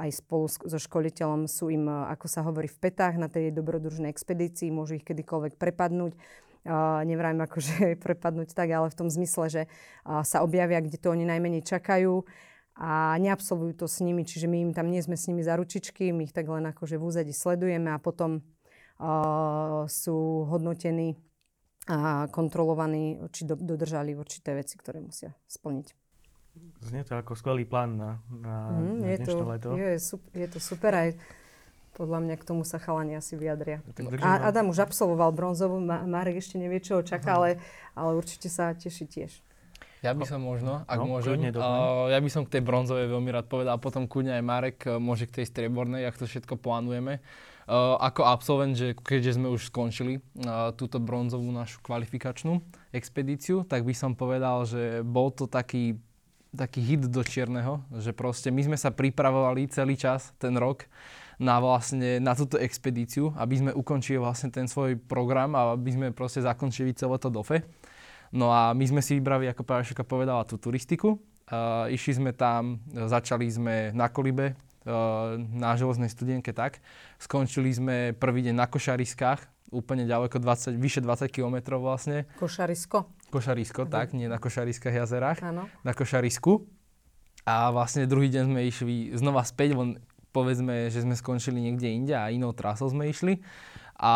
aj 0.00 0.10
spolu 0.16 0.48
so 0.48 0.78
školiteľom 0.80 1.46
sú 1.46 1.70
im, 1.70 1.86
ako 1.86 2.26
sa 2.26 2.42
hovorí, 2.42 2.66
v 2.66 2.80
petách 2.88 3.20
na 3.20 3.30
tej 3.30 3.54
dobrodružnej 3.54 4.10
expedícii, 4.10 4.72
môžu 4.72 4.98
ich 4.98 5.06
kedykoľvek 5.06 5.60
prepadnúť 5.60 6.16
Uh, 6.60 7.00
nevrajím 7.08 7.40
akože 7.40 7.76
prepadnúť 8.04 8.52
tak, 8.52 8.68
ale 8.68 8.92
v 8.92 8.98
tom 8.98 9.08
zmysle, 9.08 9.44
že 9.48 9.62
uh, 9.64 10.20
sa 10.20 10.44
objavia, 10.44 10.84
kde 10.84 11.00
to 11.00 11.08
oni 11.08 11.24
najmenej 11.24 11.64
čakajú 11.64 12.20
a 12.76 13.16
neabsolvujú 13.16 13.80
to 13.80 13.86
s 13.88 14.04
nimi, 14.04 14.28
čiže 14.28 14.44
my 14.44 14.68
im 14.68 14.72
tam 14.76 14.92
nie 14.92 15.00
sme 15.00 15.16
s 15.16 15.24
nimi 15.28 15.40
za 15.40 15.56
ručičky, 15.56 16.12
my 16.12 16.28
ich 16.28 16.36
tak 16.36 16.48
len 16.48 16.68
akože 16.68 17.00
v 17.00 17.04
úzadi 17.04 17.32
sledujeme 17.32 17.92
a 17.92 18.00
potom 18.00 18.40
uh, 18.40 19.88
sú 19.88 20.44
hodnotení 20.52 21.16
a 21.88 22.28
kontrolovaní, 22.28 23.18
či 23.32 23.48
do, 23.48 23.56
dodržali 23.56 24.12
určité 24.12 24.52
veci, 24.52 24.76
ktoré 24.76 25.00
musia 25.00 25.32
splniť. 25.48 25.96
Znie 26.84 27.02
to 27.08 27.16
ako 27.16 27.32
skvelý 27.34 27.64
plán 27.64 27.96
na, 27.96 28.10
na, 28.28 28.54
mm, 28.68 28.96
na 29.00 29.06
dnešné 29.16 29.32
to, 29.32 29.46
leto. 29.48 29.68
Je, 29.74 29.90
je 30.36 30.48
to 30.50 30.58
super 30.60 30.92
aj 30.92 31.08
podľa 31.94 32.22
mňa 32.22 32.36
k 32.38 32.44
tomu 32.46 32.62
sa 32.62 32.78
chalani 32.78 33.18
asi 33.18 33.34
vyjadria. 33.34 33.82
A 34.22 34.48
Adam 34.48 34.70
už 34.70 34.82
absolvoval 34.84 35.34
bronzovú, 35.34 35.82
Marek 35.84 36.38
ešte 36.40 36.56
nevie, 36.56 36.80
čo 36.80 36.98
ho 36.98 37.02
čaká, 37.02 37.36
ale, 37.36 37.60
ale 37.98 38.16
určite 38.16 38.48
sa 38.48 38.72
teší 38.72 39.06
tiež. 39.10 39.32
Ja 40.00 40.16
by 40.16 40.24
som 40.24 40.40
možno, 40.40 40.80
ak 40.88 40.96
no, 40.96 41.12
môžem, 41.12 41.52
uh, 41.52 42.08
ja 42.08 42.16
by 42.16 42.30
som 42.32 42.48
k 42.48 42.56
tej 42.56 42.62
bronzovej 42.64 43.12
veľmi 43.12 43.36
rád 43.36 43.52
povedal, 43.52 43.76
a 43.76 43.80
potom 43.80 44.08
kľudne 44.08 44.32
aj 44.32 44.44
Marek 44.44 44.78
uh, 44.88 44.96
môže 44.96 45.28
k 45.28 45.40
tej 45.44 45.52
striebornej, 45.52 46.08
ak 46.08 46.16
to 46.16 46.24
všetko 46.24 46.56
plánujeme. 46.56 47.20
Uh, 47.68 48.00
ako 48.00 48.24
absolvent, 48.24 48.74
že 48.74 48.96
keďže 48.96 49.36
sme 49.36 49.52
už 49.52 49.68
skončili 49.68 50.18
uh, 50.18 50.72
túto 50.72 50.96
bronzovú 50.96 51.52
našu 51.52 51.84
kvalifikačnú 51.84 52.64
expedíciu, 52.96 53.68
tak 53.68 53.84
by 53.84 53.92
som 53.92 54.16
povedal, 54.16 54.64
že 54.64 55.04
bol 55.04 55.28
to 55.28 55.44
taký, 55.44 56.00
taký 56.48 56.80
hit 56.80 57.04
do 57.04 57.20
čierneho, 57.20 57.84
že 58.00 58.16
proste 58.16 58.48
my 58.48 58.72
sme 58.72 58.78
sa 58.80 58.88
pripravovali 58.88 59.68
celý 59.68 60.00
čas, 60.00 60.32
ten 60.40 60.56
rok, 60.56 60.88
na 61.40 61.56
vlastne 61.56 62.20
na 62.20 62.36
túto 62.36 62.60
expedíciu, 62.60 63.32
aby 63.40 63.54
sme 63.56 63.70
ukončili 63.72 64.20
vlastne 64.20 64.52
ten 64.52 64.68
svoj 64.68 65.00
program 65.00 65.56
a 65.56 65.72
aby 65.72 65.90
sme 65.96 66.06
proste 66.12 66.44
zakončili 66.44 66.92
celé 66.92 67.16
to 67.16 67.32
DOFE. 67.32 67.64
No 68.30 68.52
a 68.52 68.76
my 68.76 68.84
sme 68.84 69.00
si 69.00 69.16
vybrali, 69.16 69.48
ako 69.48 69.64
Pášika 69.64 70.04
povedala, 70.04 70.44
tú 70.44 70.60
turistiku. 70.60 71.16
Uh, 71.50 71.90
išli 71.90 72.20
sme 72.20 72.30
tam, 72.30 72.78
začali 72.92 73.48
sme 73.50 73.90
na 73.90 74.06
Kolibe, 74.06 74.54
uh, 74.86 75.34
na 75.40 75.74
železnej 75.74 76.12
studienke 76.12 76.54
tak. 76.54 76.78
Skončili 77.18 77.74
sme 77.74 77.96
prvý 78.14 78.46
deň 78.46 78.54
na 78.54 78.70
Košariskách, 78.70 79.72
úplne 79.74 80.06
ďaleko, 80.06 80.38
20, 80.38 80.78
vyše 80.78 81.00
20 81.02 81.26
km 81.26 81.80
vlastne. 81.82 82.30
Košarisko. 82.38 83.32
Košarisko, 83.34 83.88
uh-huh. 83.88 83.94
tak, 83.96 84.14
nie 84.14 84.30
na 84.30 84.38
Košariskách 84.38 84.94
jazerách, 84.94 85.42
Áno. 85.42 85.66
na 85.82 85.90
Košarisku. 85.90 86.68
A 87.48 87.72
vlastne 87.72 88.04
druhý 88.04 88.28
deň 88.28 88.44
sme 88.46 88.60
išli 88.68 88.94
znova 89.16 89.42
späť, 89.42 89.74
povedzme, 90.30 90.88
že 90.88 91.02
sme 91.02 91.14
skončili 91.18 91.58
niekde 91.60 91.90
inde 91.90 92.14
a 92.16 92.30
inou 92.32 92.54
trasou 92.54 92.90
sme 92.90 93.10
išli. 93.10 93.42
A 94.00 94.12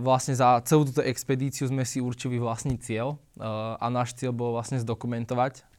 vlastne 0.00 0.32
za 0.32 0.64
celú 0.64 0.88
túto 0.88 1.04
expedíciu 1.04 1.68
sme 1.68 1.84
si 1.84 2.00
určili 2.00 2.40
vlastný 2.40 2.80
cieľ 2.80 3.20
uh, 3.36 3.76
a 3.76 3.86
náš 3.92 4.16
cieľ 4.16 4.32
bol 4.32 4.56
vlastne 4.56 4.80
zdokumentovať 4.80 5.75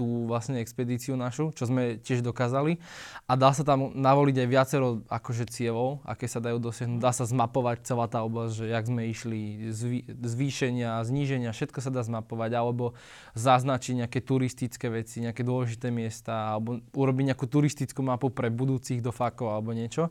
tú 0.00 0.24
vlastne 0.24 0.64
expedíciu 0.64 1.12
našu, 1.20 1.52
čo 1.52 1.68
sme 1.68 2.00
tiež 2.00 2.24
dokázali. 2.24 2.80
A 3.28 3.36
dá 3.36 3.52
sa 3.52 3.68
tam 3.68 3.92
navoliť 3.92 4.36
aj 4.40 4.48
viacero 4.48 4.88
akože 5.12 5.52
cieľov, 5.52 6.00
aké 6.08 6.24
sa 6.24 6.40
dajú 6.40 6.56
dosiahnuť. 6.56 7.04
Dá 7.04 7.12
sa 7.12 7.28
zmapovať 7.28 7.84
celá 7.84 8.08
tá 8.08 8.24
oblasť, 8.24 8.64
že 8.64 8.66
jak 8.72 8.84
sme 8.88 9.12
išli, 9.12 9.40
zvý, 9.68 10.08
zvýšenia, 10.08 11.04
zníženia, 11.04 11.52
všetko 11.52 11.84
sa 11.84 11.92
dá 11.92 12.00
zmapovať, 12.00 12.56
alebo 12.56 12.96
zaznačiť 13.36 14.08
nejaké 14.08 14.24
turistické 14.24 14.88
veci, 14.88 15.20
nejaké 15.20 15.44
dôležité 15.44 15.92
miesta, 15.92 16.56
alebo 16.56 16.80
urobiť 16.96 17.36
nejakú 17.36 17.44
turistickú 17.44 18.00
mapu 18.00 18.32
pre 18.32 18.48
budúcich 18.48 19.04
dofákov 19.04 19.52
alebo 19.52 19.76
niečo. 19.76 20.08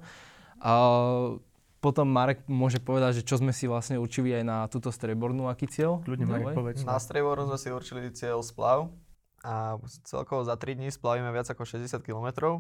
A 0.61 0.71
potom 1.79 2.11
Marek 2.11 2.43
môže 2.51 2.83
povedať, 2.83 3.23
že 3.23 3.25
čo 3.25 3.39
sme 3.39 3.55
si 3.55 3.63
vlastne 3.63 3.95
určili 3.95 4.35
aj 4.35 4.43
na 4.43 4.57
túto 4.67 4.91
strebornú, 4.91 5.47
aký 5.47 5.65
cieľ? 5.71 6.03
Kľudne 6.03 6.27
Marek 6.27 6.51
povedz. 6.51 6.83
Na 6.83 6.99
strebornú 6.99 7.47
sme 7.55 7.57
si 7.57 7.69
určili 7.71 8.11
cieľ 8.11 8.43
splav 8.43 8.91
a 9.43 9.79
celkovo 10.03 10.43
za 10.43 10.55
3 10.59 10.75
dní 10.75 10.91
splavíme 10.91 11.31
viac 11.31 11.47
ako 11.49 11.63
60 11.63 12.03
km. 12.03 12.59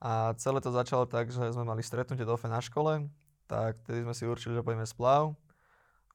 A 0.00 0.32
celé 0.36 0.60
to 0.60 0.72
začalo 0.72 1.08
tak, 1.08 1.32
že 1.32 1.52
sme 1.52 1.64
mali 1.64 1.80
stretnutie 1.80 2.24
do 2.24 2.36
na 2.36 2.60
škole, 2.60 3.08
tak 3.48 3.80
vtedy 3.84 4.04
sme 4.04 4.12
si 4.12 4.28
určili, 4.28 4.52
že 4.56 4.64
pôjdeme 4.64 4.84
splav. 4.84 5.32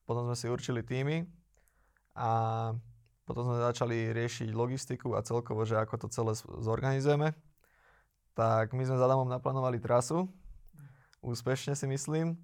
Potom 0.05 0.29
sme 0.29 0.37
si 0.37 0.45
určili 0.49 0.85
týmy 0.85 1.25
a 2.13 2.31
potom 3.25 3.47
sme 3.47 3.63
začali 3.63 4.11
riešiť 4.13 4.51
logistiku 4.53 5.15
a 5.17 5.25
celkovo, 5.25 5.65
že 5.65 5.79
ako 5.79 6.05
to 6.05 6.07
celé 6.13 6.33
zorganizujeme. 6.37 7.33
Tak 8.37 8.73
my 8.75 8.83
sme 8.85 8.97
za 8.97 9.05
Adamom 9.05 9.29
naplánovali 9.29 9.79
trasu, 9.81 10.29
úspešne 11.21 11.77
si 11.77 11.85
myslím. 11.87 12.37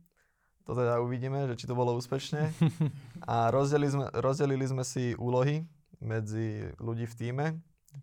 To 0.68 0.76
teda 0.76 1.00
uvidíme, 1.00 1.48
že 1.48 1.56
či 1.56 1.66
to 1.66 1.80
bolo 1.80 1.96
úspešne. 1.96 2.52
A 3.32 3.48
rozdelili 3.56 3.88
sme, 3.88 4.06
rozdelili 4.20 4.66
sme 4.68 4.84
si 4.84 5.16
úlohy 5.16 5.64
medzi 6.00 6.70
ľudí 6.78 7.06
v 7.10 7.18
týme, 7.18 7.46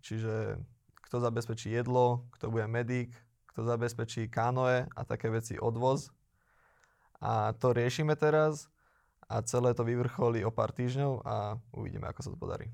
čiže 0.03 0.59
kto 1.07 1.21
zabezpečí 1.21 1.71
jedlo, 1.71 2.27
kto 2.35 2.51
bude 2.51 2.67
medic, 2.67 3.13
kto 3.55 3.63
zabezpečí 3.63 4.27
kánoe 4.27 4.89
a 4.91 5.01
také 5.07 5.31
veci 5.31 5.55
odvoz. 5.55 6.11
A 7.23 7.55
to 7.55 7.71
riešime 7.71 8.19
teraz 8.19 8.67
a 9.31 9.41
celé 9.41 9.73
to 9.73 9.87
vyvrcholí 9.87 10.43
o 10.43 10.51
pár 10.51 10.75
týždňov 10.75 11.23
a 11.23 11.57
uvidíme, 11.73 12.05
ako 12.05 12.21
sa 12.21 12.29
to 12.33 12.37
podarí. 12.37 12.67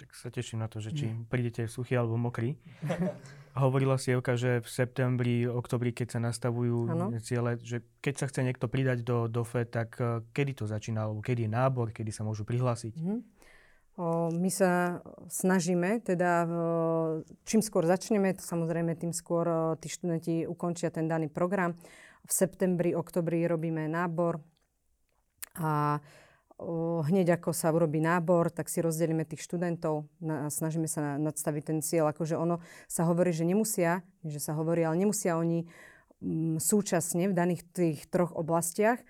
Tak 0.00 0.18
sa 0.18 0.34
teším 0.34 0.64
na 0.64 0.66
to, 0.66 0.82
že 0.82 0.90
či 0.90 1.14
prídete 1.30 1.70
suchý 1.70 1.94
alebo 1.94 2.18
mokrý. 2.18 2.58
Hovorila 3.54 4.00
si 4.00 4.10
Evka, 4.10 4.34
že 4.34 4.64
v 4.64 4.68
septembri, 4.68 5.44
oktobri, 5.44 5.92
keď 5.92 6.16
sa 6.16 6.20
nastavujú 6.24 6.88
ano. 6.88 7.12
ciele, 7.20 7.60
že 7.60 7.84
keď 8.00 8.14
sa 8.16 8.26
chce 8.32 8.40
niekto 8.42 8.66
pridať 8.66 9.04
do 9.04 9.28
DOFE, 9.28 9.68
tak 9.68 10.00
eh, 10.00 10.24
kedy 10.32 10.58
to 10.58 10.64
začína, 10.64 11.06
alebo 11.06 11.20
kedy 11.20 11.46
je 11.46 11.50
nábor, 11.52 11.92
kedy 11.92 12.10
sa 12.10 12.24
môžu 12.24 12.48
prihlásiť? 12.48 12.96
Mm-hmm. 12.96 13.18
My 14.00 14.48
sa 14.48 15.04
snažíme, 15.28 16.00
teda 16.00 16.48
čím 17.44 17.60
skôr 17.60 17.84
začneme, 17.84 18.32
samozrejme 18.40 18.96
tým 18.96 19.12
skôr 19.12 19.76
tí 19.84 19.92
študenti 19.92 20.48
ukončia 20.48 20.88
ten 20.88 21.04
daný 21.04 21.28
program. 21.28 21.76
V 22.24 22.32
septembri, 22.32 22.96
oktobri 22.96 23.44
robíme 23.44 23.84
nábor 23.92 24.40
a 25.60 26.00
hneď 27.02 27.42
ako 27.42 27.50
sa 27.52 27.74
urobí 27.74 27.98
nábor, 27.98 28.48
tak 28.48 28.70
si 28.70 28.80
rozdelíme 28.80 29.26
tých 29.26 29.44
študentov 29.44 30.08
a 30.24 30.46
snažíme 30.48 30.86
sa 30.86 31.18
nadstaviť 31.18 31.62
ten 31.66 31.78
cieľ. 31.82 32.14
Akože 32.14 32.38
ono 32.38 32.62
sa 32.86 33.04
hovorí, 33.04 33.34
že 33.34 33.44
nemusia, 33.44 34.06
že 34.24 34.38
sa 34.38 34.54
hovorí, 34.54 34.86
ale 34.86 35.02
nemusia 35.02 35.36
oni 35.36 35.66
súčasne 36.62 37.28
v 37.28 37.34
daných 37.34 37.66
tých 37.74 38.06
troch 38.06 38.30
oblastiach 38.32 39.02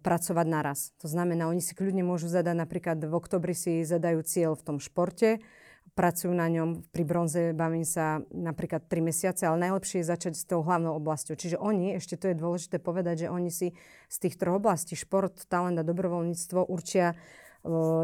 pracovať 0.00 0.46
naraz. 0.48 0.96
To 1.04 1.12
znamená, 1.12 1.46
oni 1.52 1.60
si 1.60 1.76
kľudne 1.76 2.00
môžu 2.00 2.32
zadať, 2.32 2.56
napríklad 2.56 2.98
v 3.04 3.12
oktobri 3.12 3.52
si 3.52 3.84
zadajú 3.84 4.24
cieľ 4.24 4.56
v 4.56 4.64
tom 4.64 4.78
športe, 4.80 5.44
pracujú 5.92 6.30
na 6.30 6.46
ňom. 6.46 6.88
Pri 6.88 7.04
bronze 7.04 7.52
bavím 7.52 7.82
sa 7.82 8.22
napríklad 8.30 8.86
3 8.86 9.02
mesiace, 9.02 9.42
ale 9.44 9.68
najlepšie 9.68 10.00
je 10.00 10.10
začať 10.14 10.32
s 10.38 10.46
tou 10.46 10.62
hlavnou 10.62 10.94
oblasťou. 10.96 11.34
Čiže 11.34 11.58
oni, 11.58 11.98
ešte 11.98 12.14
to 12.14 12.30
je 12.30 12.38
dôležité 12.38 12.78
povedať, 12.78 13.26
že 13.26 13.32
oni 13.34 13.50
si 13.50 13.74
z 14.06 14.16
tých 14.16 14.38
troch 14.38 14.62
oblastí, 14.62 14.94
šport, 14.94 15.34
talent 15.50 15.76
a 15.76 15.84
dobrovoľníctvo, 15.84 16.70
určia 16.70 17.18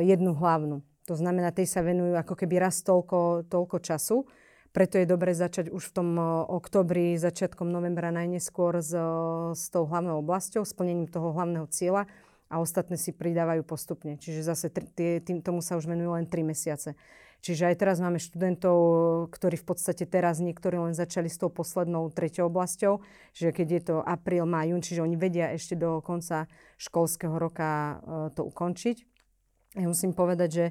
jednu 0.03 0.35
hlavnú. 0.35 0.83
To 1.07 1.15
znamená, 1.15 1.55
tej 1.55 1.71
sa 1.71 1.87
venujú 1.87 2.19
ako 2.19 2.35
keby 2.35 2.67
raz 2.67 2.83
toľko, 2.83 3.47
toľko 3.47 3.77
času. 3.79 4.27
Preto 4.75 4.99
je 4.99 5.07
dobre 5.07 5.39
začať 5.39 5.71
už 5.71 5.95
v 5.95 5.95
tom 5.95 6.09
oktobri, 6.51 7.15
začiatkom 7.15 7.71
novembra 7.71 8.11
najneskôr 8.11 8.83
s, 8.83 8.91
s 9.55 9.71
tou 9.71 9.87
hlavnou 9.87 10.19
oblasťou, 10.19 10.67
splnením 10.67 11.07
toho 11.07 11.31
hlavného 11.31 11.71
cieľa 11.71 12.11
a 12.51 12.59
ostatné 12.59 12.99
si 12.99 13.15
pridávajú 13.15 13.63
postupne. 13.63 14.19
Čiže 14.19 14.43
zase 14.43 14.75
tým, 15.23 15.47
tomu 15.47 15.63
sa 15.63 15.79
už 15.79 15.87
venujú 15.87 16.19
len 16.19 16.27
3 16.27 16.43
mesiace. 16.43 16.99
Čiže 17.39 17.71
aj 17.71 17.77
teraz 17.77 18.03
máme 18.03 18.19
študentov, 18.19 18.79
ktorí 19.31 19.63
v 19.63 19.67
podstate 19.69 20.11
teraz 20.11 20.43
niektorí 20.43 20.81
len 20.81 20.97
začali 20.97 21.31
s 21.31 21.39
tou 21.39 21.55
poslednou 21.55 22.11
treťou 22.11 22.51
oblasťou, 22.51 22.99
že 23.31 23.55
keď 23.55 23.69
je 23.69 23.83
to 23.95 23.97
apríl, 24.03 24.43
maj, 24.43 24.75
jún, 24.75 24.83
čiže 24.83 25.07
oni 25.07 25.15
vedia 25.15 25.55
ešte 25.55 25.79
do 25.79 26.03
konca 26.03 26.51
školského 26.83 27.37
roka 27.39 28.03
to 28.35 28.43
ukončiť. 28.43 28.97
Ja 29.79 29.87
musím 29.87 30.17
povedať, 30.17 30.51
že 30.51 30.67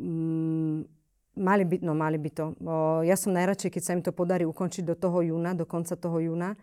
mm, 0.00 1.01
mali 1.36 1.64
by, 1.64 1.76
no 1.80 1.92
mali 1.96 2.18
by 2.20 2.30
to. 2.32 2.44
Ja 3.06 3.16
som 3.16 3.32
najradšej, 3.32 3.70
keď 3.72 3.82
sa 3.82 3.94
im 3.96 4.02
to 4.04 4.12
podarí 4.12 4.44
ukončiť 4.44 4.84
do 4.84 4.96
toho 4.96 5.24
júna, 5.24 5.56
do 5.56 5.64
konca 5.64 5.96
toho 5.96 6.20
júna, 6.20 6.56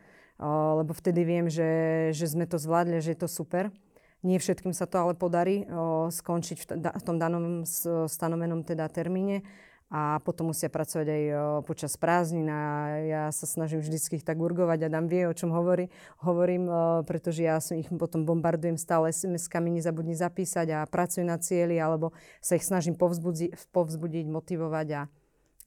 lebo 0.79 0.95
vtedy 0.95 1.25
viem, 1.27 1.47
že, 1.51 1.69
že 2.15 2.25
sme 2.31 2.47
to 2.47 2.55
zvládli, 2.55 3.01
že 3.03 3.17
je 3.17 3.19
to 3.19 3.29
super. 3.29 3.73
Nie 4.19 4.35
všetkým 4.35 4.75
sa 4.75 4.83
to 4.83 4.99
ale 4.99 5.15
podarí 5.15 5.63
skončiť 6.11 6.57
v, 6.59 6.65
v 6.83 7.03
tom 7.03 7.15
danom 7.15 7.63
stanovenom 8.07 8.67
teda 8.67 8.91
termíne 8.91 9.43
a 9.89 10.21
potom 10.21 10.53
musia 10.53 10.69
pracovať 10.69 11.07
aj 11.09 11.23
počas 11.65 11.97
prázdnin 11.97 12.45
a 12.45 12.61
ja 13.01 13.23
sa 13.33 13.49
snažím 13.49 13.81
vždy 13.81 14.21
ich 14.21 14.25
tak 14.25 14.37
urgovať 14.37 14.85
a 14.85 14.93
dám 14.93 15.09
vie, 15.09 15.25
o 15.25 15.33
čom 15.33 15.49
hovorí, 15.49 15.89
hovorím, 16.21 16.69
pretože 17.09 17.41
ja 17.41 17.57
som 17.57 17.73
ich 17.73 17.89
potom 17.89 18.21
bombardujem 18.21 18.77
stále 18.77 19.09
SMS-kami, 19.09 19.81
nezabudni 19.81 20.13
zapísať 20.13 20.67
a 20.77 20.79
pracujú 20.85 21.25
na 21.25 21.41
cieli 21.41 21.81
alebo 21.81 22.13
sa 22.37 22.53
ich 22.53 22.65
snažím 22.69 22.93
povzbudi- 22.93 23.49
povzbudiť, 23.73 24.29
motivovať 24.29 24.87
a 24.93 25.01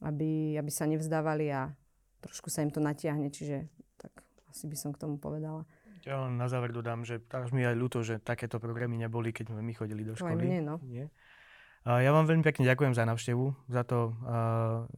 aby, 0.07 0.55
aby 0.55 0.71
sa 0.71 0.87
nevzdávali 0.87 1.51
a 1.51 1.75
trošku 2.23 2.47
sa 2.47 2.63
im 2.63 2.71
to 2.71 2.79
natiahne, 2.79 3.27
čiže 3.27 3.67
tak 3.99 4.23
asi 4.47 4.71
by 4.71 4.75
som 4.79 4.95
k 4.95 5.03
tomu 5.03 5.19
povedala. 5.19 5.67
Ja 6.03 6.27
na 6.27 6.51
záver 6.51 6.75
dodám, 6.75 7.07
že 7.07 7.23
až 7.31 7.55
mi 7.55 7.63
aj 7.63 7.79
ľúto, 7.79 8.03
že 8.03 8.19
takéto 8.19 8.59
programy 8.59 8.99
neboli, 8.99 9.31
keď 9.31 9.55
sme 9.55 9.63
my 9.63 9.71
chodili 9.71 10.03
do 10.03 10.19
školy. 10.19 10.35
Aj 10.35 10.39
mne, 10.39 10.59
no. 10.63 10.75
Nie? 10.83 11.07
Ja 11.83 12.15
vám 12.15 12.31
veľmi 12.31 12.47
pekne 12.47 12.63
ďakujem 12.63 12.95
za 12.95 13.03
návštevu, 13.03 13.67
za 13.67 13.83
to, 13.83 14.15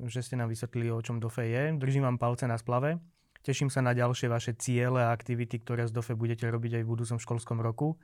že 0.05 0.21
ste 0.21 0.37
nám 0.37 0.53
vysvetlili, 0.53 0.93
o 0.93 1.01
čom 1.01 1.17
DOFE 1.17 1.41
je. 1.41 1.73
Držím 1.81 2.05
vám 2.05 2.21
palce 2.21 2.45
na 2.45 2.61
splave. 2.61 3.01
Teším 3.41 3.73
sa 3.73 3.81
na 3.81 3.97
ďalšie 3.97 4.29
vaše 4.29 4.53
ciele 4.53 5.01
a 5.01 5.09
aktivity, 5.09 5.57
ktoré 5.57 5.89
z 5.89 5.93
DOFE 5.97 6.13
budete 6.13 6.45
robiť 6.45 6.77
aj 6.77 6.83
v 6.85 6.91
budúcom 6.93 7.17
školskom 7.17 7.57
roku. 7.57 7.97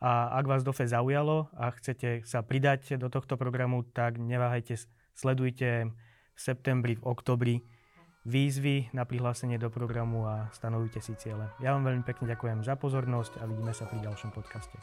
A 0.00 0.32
ak 0.32 0.48
vás 0.48 0.64
DOFE 0.64 0.88
zaujalo 0.88 1.52
a 1.52 1.76
chcete 1.76 2.24
sa 2.24 2.40
pridať 2.40 2.96
do 2.96 3.12
tohto 3.12 3.36
programu, 3.36 3.84
tak 3.84 4.16
neváhajte, 4.16 4.80
sledujte 5.12 5.92
v 6.32 6.38
septembri, 6.40 6.96
v 6.96 7.04
oktobri 7.04 7.60
výzvy 8.24 8.96
na 8.96 9.04
prihlásenie 9.04 9.60
do 9.60 9.68
programu 9.68 10.24
a 10.24 10.48
stanovujte 10.56 11.04
si 11.04 11.12
ciele. 11.20 11.52
Ja 11.60 11.76
vám 11.76 11.84
veľmi 11.84 12.04
pekne 12.08 12.32
ďakujem 12.32 12.64
za 12.64 12.80
pozornosť 12.80 13.44
a 13.44 13.46
vidíme 13.46 13.76
sa 13.76 13.84
pri 13.84 14.00
ďalšom 14.08 14.32
podcaste. 14.32 14.80